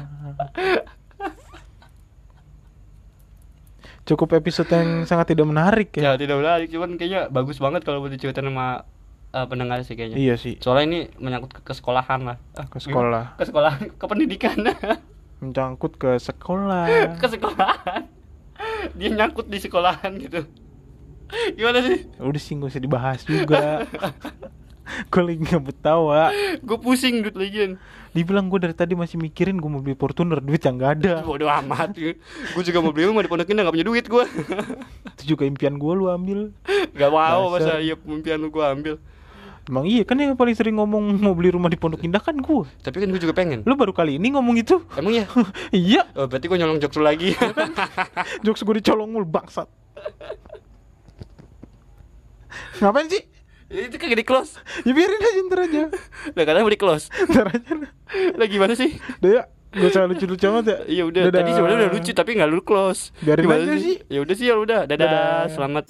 Cukup 4.05 4.37
episode 4.37 4.69
yang 4.69 5.01
sangat 5.03 5.33
tidak 5.33 5.49
menarik 5.49 5.89
ya. 5.97 6.13
Ya 6.13 6.17
tidak 6.17 6.37
menarik 6.37 6.69
Cuman 6.69 6.93
kayaknya 6.95 7.27
bagus 7.27 7.57
banget 7.57 7.81
kalau 7.81 7.99
mau 7.99 8.09
diceritain 8.09 8.45
sama 8.45 8.85
eh, 9.33 9.45
pendengar 9.49 9.81
sih 9.81 9.97
kayaknya 9.97 10.17
Iya 10.17 10.35
sih. 10.37 10.61
Soalnya 10.61 10.85
ini 10.85 10.99
menyangkut 11.17 11.57
ke, 11.57 11.73
sekolahan 11.73 12.21
lah 12.23 12.37
Ah, 12.53 12.69
Ke 12.69 12.77
sekolah. 12.77 13.33
Ke 13.41 13.43
sekolahan, 13.49 13.81
ke 13.91 14.05
pendidikan 14.05 14.55
Mencangkut 15.43 15.99
ke 15.99 16.15
sekolah. 16.15 17.17
Ke 17.17 17.27
sekolahan 17.27 18.01
Dia 18.93 19.09
nyangkut 19.11 19.49
di 19.49 19.57
sekolahan 19.57 20.15
gitu 20.21 20.45
Gimana 21.57 21.81
sih? 21.81 22.05
Udah 22.21 22.37
sih 22.37 22.53
gak 22.53 22.69
usah 22.69 22.79
dibahas 22.79 23.25
juga. 23.25 23.83
gue 25.11 25.21
lagi 25.21 25.41
gak 25.41 25.63
betawa. 25.65 26.29
Gue 26.61 26.77
pusing 26.77 27.25
duit 27.25 27.35
lagian 27.35 27.81
Dibilang 28.15 28.47
gue 28.47 28.63
dari 28.63 28.71
tadi 28.71 28.95
masih 28.95 29.19
mikirin 29.19 29.59
gue 29.59 29.67
mau 29.67 29.83
beli 29.83 29.97
Fortuner 29.97 30.39
duit 30.39 30.63
yang 30.63 30.79
gak 30.79 30.91
ada. 31.01 31.13
Bodoh 31.27 31.51
amat 31.51 31.97
Gue 31.97 32.63
juga 32.63 32.79
mau 32.79 32.95
beli 32.95 33.11
rumah 33.11 33.25
di 33.25 33.29
Pondok 33.29 33.49
Indah 33.51 33.67
gak 33.67 33.75
punya 33.75 33.87
duit 33.87 34.05
gue 34.07 34.23
Itu 35.19 35.23
juga 35.35 35.43
impian 35.43 35.75
gue 35.75 35.93
lu 35.93 36.07
ambil. 36.07 36.53
Gak 36.95 37.11
mau 37.11 37.51
masa? 37.51 37.81
iya 37.81 37.97
impian 37.97 38.39
lu 38.39 38.49
gue 38.53 38.63
ambil. 38.63 38.95
Emang 39.65 39.89
iya 39.89 40.05
kan 40.05 40.21
yang 40.21 40.37
paling 40.37 40.53
sering 40.53 40.77
ngomong 40.77 41.17
mau 41.17 41.33
beli 41.33 41.49
rumah 41.49 41.73
di 41.73 41.75
Pondok 41.81 42.05
Indah 42.05 42.21
kan 42.21 42.37
gue 42.37 42.63
Tapi 42.85 43.01
kan 43.01 43.09
gue 43.09 43.21
juga 43.21 43.33
pengen. 43.33 43.65
Lu 43.65 43.73
baru 43.73 43.91
kali 43.91 44.21
ini 44.21 44.31
ngomong 44.37 44.55
itu. 44.61 44.79
Emang 44.95 45.11
ya? 45.11 45.25
Iya. 45.73 46.05
Oh, 46.13 46.29
berarti 46.29 46.45
gue 46.45 46.57
nyolong 46.61 46.77
jokes 46.77 46.95
lu 46.95 47.03
lagi. 47.03 47.33
Jokes 48.45 48.61
gue 48.61 48.75
dicolong 48.79 49.09
mulu 49.09 49.25
bangsat. 49.25 49.67
Ngapain 52.79 53.07
sih? 53.11 53.34
Itu 53.65 53.97
kagak 53.97 54.19
di 54.21 54.25
close 54.27 54.61
Ya 54.85 54.93
biarin 54.93 55.17
aja 55.17 55.41
ntar 55.49 55.59
aja 55.65 55.83
Lah 56.37 56.43
katanya 56.45 56.63
mau 56.63 56.73
di 56.73 56.77
close 56.77 57.09
Ntar 57.09 57.49
aja 57.49 57.71
Lah 58.37 58.47
gimana 58.47 58.73
sih? 58.77 58.93
Udah 59.21 59.31
ya 59.31 59.43
Gak 59.75 59.89
usah 59.91 60.07
lucu-lucu 60.07 60.45
amat 60.53 60.65
ya 60.69 60.77
Iya 60.87 61.03
udah, 61.09 61.21
Dadah. 61.27 61.39
tadi 61.43 61.51
sebenarnya 61.51 61.79
udah 61.83 61.91
lucu 61.99 62.11
tapi 62.15 62.31
nggak 62.39 62.47
lu 62.47 62.63
close. 62.63 63.11
Biarin 63.19 63.43
Gimana 63.43 63.61
aja 63.67 63.75
sih. 63.75 63.97
Ya 64.07 64.19
udah 64.23 64.35
sih 64.37 64.45
ya 64.47 64.55
udah. 64.55 64.81
Dadah. 64.87 65.03
Dadah. 65.03 65.41
Selamat 65.51 65.83